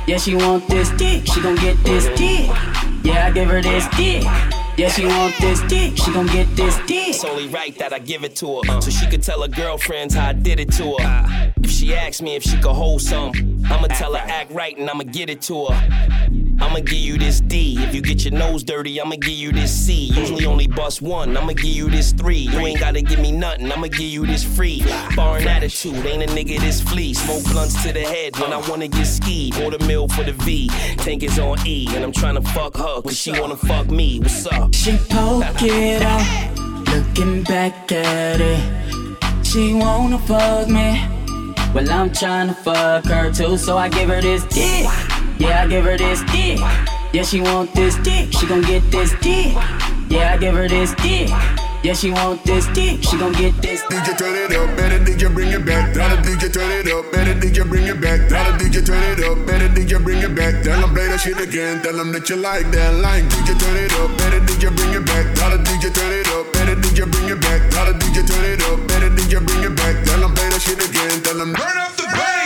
Yeah, 0.06 0.18
she 0.18 0.36
want 0.36 0.68
this 0.68 0.90
dick. 0.90 1.26
She 1.26 1.40
gon' 1.40 1.56
get 1.56 1.82
this 1.82 2.06
dick. 2.16 2.46
Yeah, 3.02 3.26
I 3.26 3.32
give 3.32 3.48
her 3.48 3.60
this 3.60 3.88
dick. 3.96 4.22
Yeah, 4.76 4.90
she 4.90 5.06
want 5.06 5.34
this 5.40 5.62
dick, 5.62 5.96
she 5.96 6.12
gon' 6.12 6.26
get 6.26 6.54
this 6.54 6.76
dick. 6.86 7.08
It's 7.08 7.24
only 7.24 7.48
right 7.48 7.74
that 7.78 7.94
I 7.94 7.98
give 7.98 8.24
it 8.24 8.36
to 8.36 8.60
her, 8.60 8.80
so 8.82 8.90
she 8.90 9.06
could 9.06 9.22
tell 9.22 9.40
her 9.40 9.48
girlfriends 9.48 10.14
how 10.14 10.28
I 10.28 10.32
did 10.34 10.60
it 10.60 10.70
to 10.72 10.96
her. 11.00 11.52
If 11.62 11.70
she 11.70 11.94
asks 11.94 12.20
me 12.20 12.34
if 12.36 12.42
she 12.42 12.58
could 12.58 12.74
hold 12.74 13.00
some, 13.00 13.32
I'ma 13.64 13.86
tell 13.86 14.12
her 14.12 14.20
act 14.20 14.50
right 14.50 14.76
and 14.76 14.90
I'ma 14.90 15.04
get 15.04 15.30
it 15.30 15.40
to 15.42 15.68
her. 15.68 16.45
I'ma 16.60 16.80
give 16.80 16.98
you 16.98 17.18
this 17.18 17.40
D. 17.40 17.76
If 17.78 17.94
you 17.94 18.00
get 18.00 18.24
your 18.24 18.32
nose 18.32 18.64
dirty, 18.64 19.00
I'ma 19.00 19.16
give 19.16 19.34
you 19.34 19.52
this 19.52 19.72
C. 19.72 20.10
Usually 20.14 20.46
only 20.46 20.66
bust 20.66 21.02
one, 21.02 21.36
I'ma 21.36 21.52
give 21.52 21.64
you 21.64 21.90
this 21.90 22.12
three. 22.12 22.38
You 22.38 22.58
ain't 22.60 22.80
gotta 22.80 23.02
give 23.02 23.18
me 23.18 23.32
nothing, 23.32 23.70
I'ma 23.70 23.88
give 23.88 24.00
you 24.00 24.26
this 24.26 24.42
free. 24.42 24.80
Foreign 25.14 25.46
attitude, 25.46 26.04
ain't 26.06 26.22
a 26.22 26.26
nigga 26.26 26.58
this 26.60 26.80
flea. 26.80 27.14
Smoke 27.14 27.44
blunts 27.44 27.82
to 27.82 27.92
the 27.92 28.00
head 28.00 28.38
when 28.38 28.52
I 28.52 28.58
wanna 28.68 28.88
get 28.88 29.06
skied. 29.06 29.56
Order 29.60 29.84
meal 29.84 30.08
for 30.08 30.24
the 30.24 30.32
V. 30.32 30.68
Tank 30.98 31.22
is 31.22 31.38
on 31.38 31.58
E, 31.66 31.86
and 31.94 32.04
I'm 32.04 32.12
tryna 32.12 32.46
fuck 32.48 32.76
her, 32.76 33.02
cause 33.02 33.18
she 33.18 33.32
wanna 33.38 33.56
fuck 33.56 33.90
me. 33.90 34.20
What's 34.20 34.46
up? 34.46 34.74
She 34.74 34.96
poke 35.08 35.62
it 35.62 36.02
out, 36.02 36.86
looking 36.88 37.42
back 37.42 37.92
at 37.92 38.40
it. 38.40 39.46
She 39.46 39.74
wanna 39.74 40.18
fuck 40.18 40.68
me. 40.68 41.04
Well, 41.74 41.90
I'm 41.90 42.10
tryna 42.10 42.56
fuck 42.56 43.04
her 43.04 43.30
too, 43.30 43.58
so 43.58 43.76
I 43.76 43.88
give 43.88 44.08
her 44.08 44.22
this 44.22 44.44
dick. 44.46 44.86
Yeah, 45.38 45.64
I 45.64 45.66
give 45.66 45.84
her 45.84 45.98
this 45.98 46.22
dick. 46.32 46.58
Yeah, 47.12 47.22
she 47.22 47.40
want 47.40 47.72
this 47.74 47.96
dick, 47.96 48.32
she 48.32 48.46
gon' 48.46 48.62
get 48.62 48.82
this 48.90 49.12
dick. 49.20 49.52
Yeah, 50.08 50.34
I 50.34 50.36
give 50.38 50.54
her 50.54 50.68
this 50.68 50.94
dick. 50.96 51.28
Yeah, 51.84 51.92
she 51.92 52.10
want 52.10 52.42
this 52.44 52.66
dick, 52.72 53.02
she 53.04 53.18
gon' 53.18 53.32
get 53.32 53.54
this. 53.60 53.82
DJ 53.92 54.16
turn 54.16 54.34
it 54.34 54.56
up, 54.56 54.76
better 54.76 54.98
DJ 54.98 55.32
bring 55.32 55.52
it 55.52 55.64
back. 55.64 55.92
Tell 55.92 56.08
the 56.08 56.16
DJ 56.22 56.52
turn 56.52 56.72
it 56.72 56.88
up, 56.88 57.12
better 57.12 57.34
DJ 57.34 57.68
bring 57.68 57.84
it 57.84 58.00
back. 58.00 58.28
Tell 58.28 58.42
the 58.50 58.64
DJ 58.64 58.84
turn 58.84 59.02
it 59.12 59.20
up, 59.28 59.46
better 59.46 59.68
DJ 59.68 60.02
bring 60.02 60.18
it 60.18 60.34
back. 60.34 60.64
Tell 60.64 60.80
them 60.80 60.94
play 60.94 61.08
that 61.08 61.20
shit 61.20 61.38
again, 61.38 61.82
tell 61.82 61.96
them 61.96 62.12
that 62.12 62.28
you 62.30 62.36
like 62.36 62.70
that 62.72 62.94
line. 62.94 63.28
DJ 63.28 63.60
turn 63.60 63.76
it 63.76 63.92
up, 64.00 64.10
better 64.16 64.40
DJ 64.40 64.74
bring 64.74 64.94
it 64.96 65.04
back. 65.04 65.34
Tell 65.36 65.50
the 65.50 65.58
DJ 65.62 65.92
turn 65.92 66.12
it 66.12 66.28
up, 66.32 66.52
better 66.52 66.76
DJ 66.80 67.04
bring 67.12 67.28
it 67.28 67.40
back. 67.40 67.60
Tell 67.70 67.86
the 67.86 67.92
DJ 67.92 68.24
turn 68.24 68.44
it 68.44 68.62
up, 68.72 68.88
better 68.88 69.10
DJ 69.12 69.44
bring 69.44 69.62
it 69.68 69.76
back. 69.76 69.94
Tell 70.04 70.20
them 70.20 70.34
play 70.34 70.48
that 70.48 70.62
shit 70.64 70.80
again, 70.80 71.22
tell 71.22 71.36
them 71.36 71.54
turn 71.54 71.76
up 71.76 71.94
the 71.94 72.08
bass. 72.08 72.45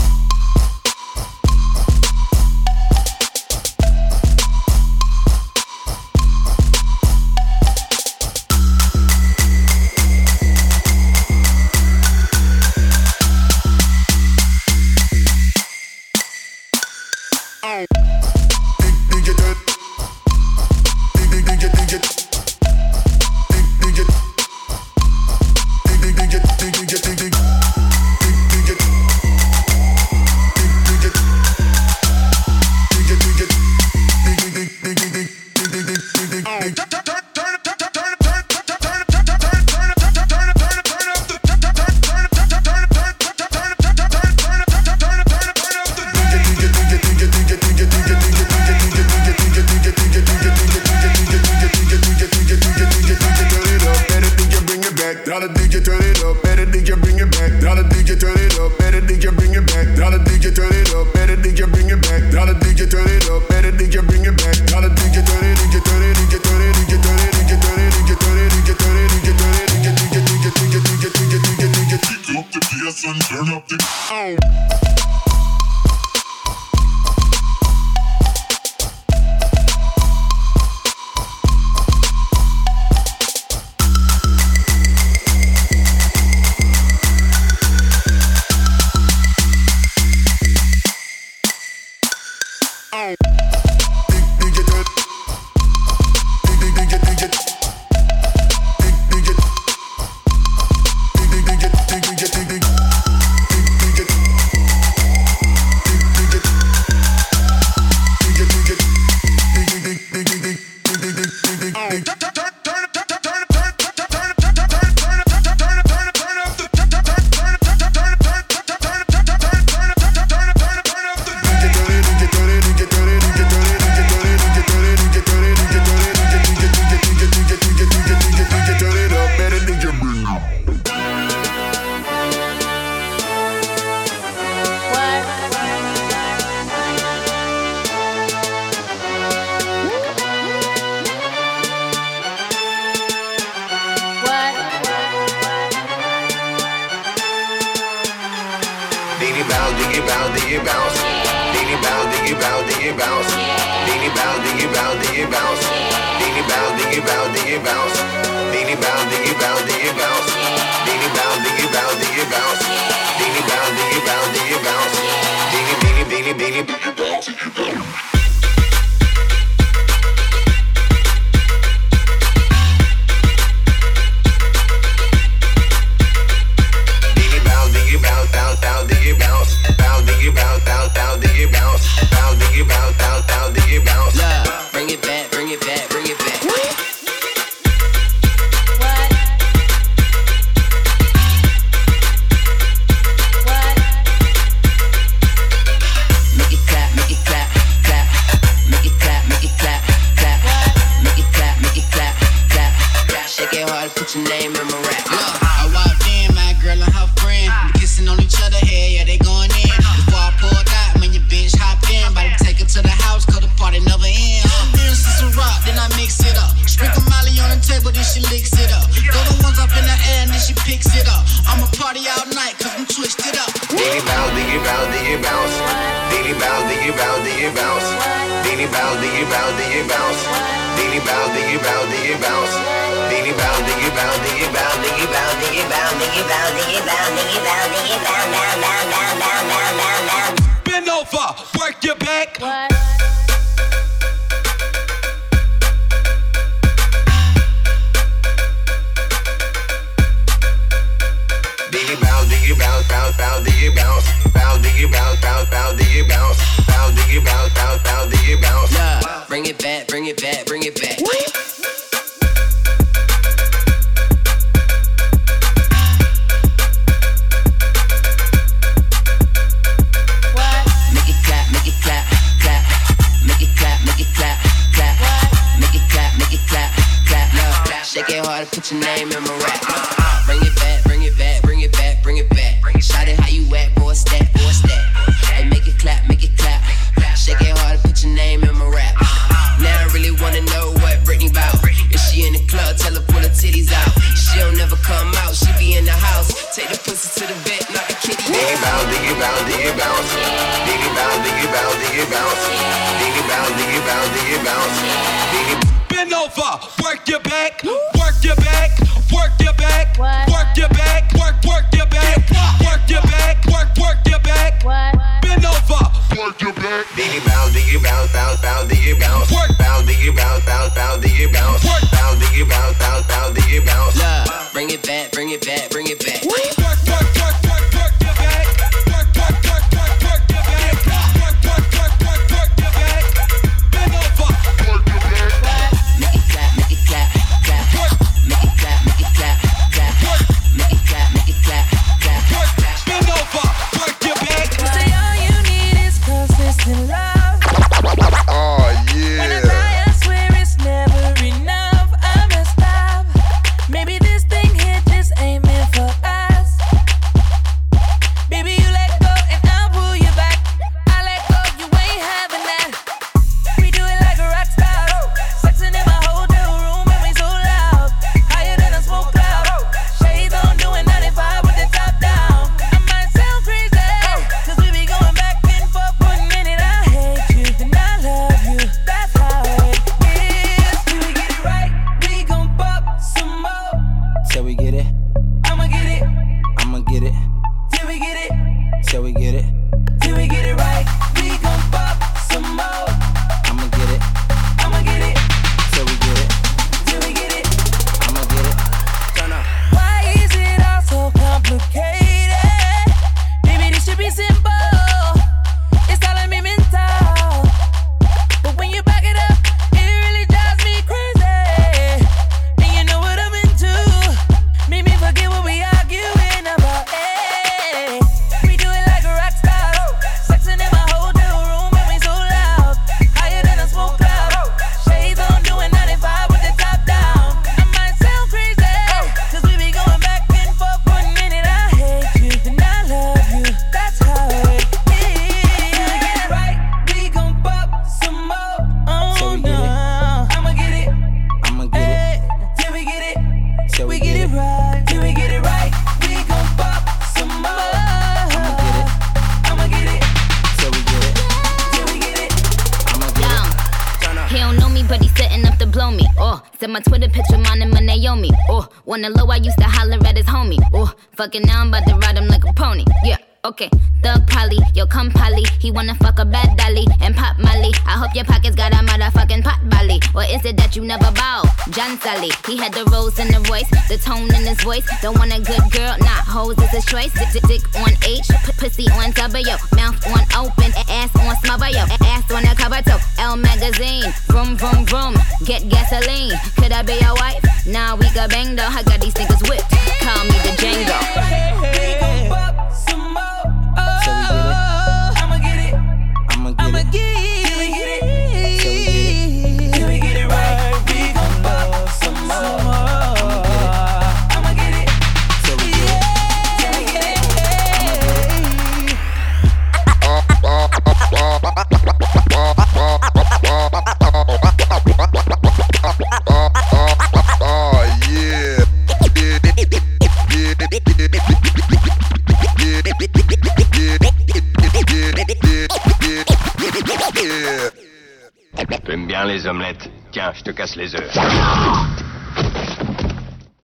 baby, 166.33 166.61
baby. 166.95 168.10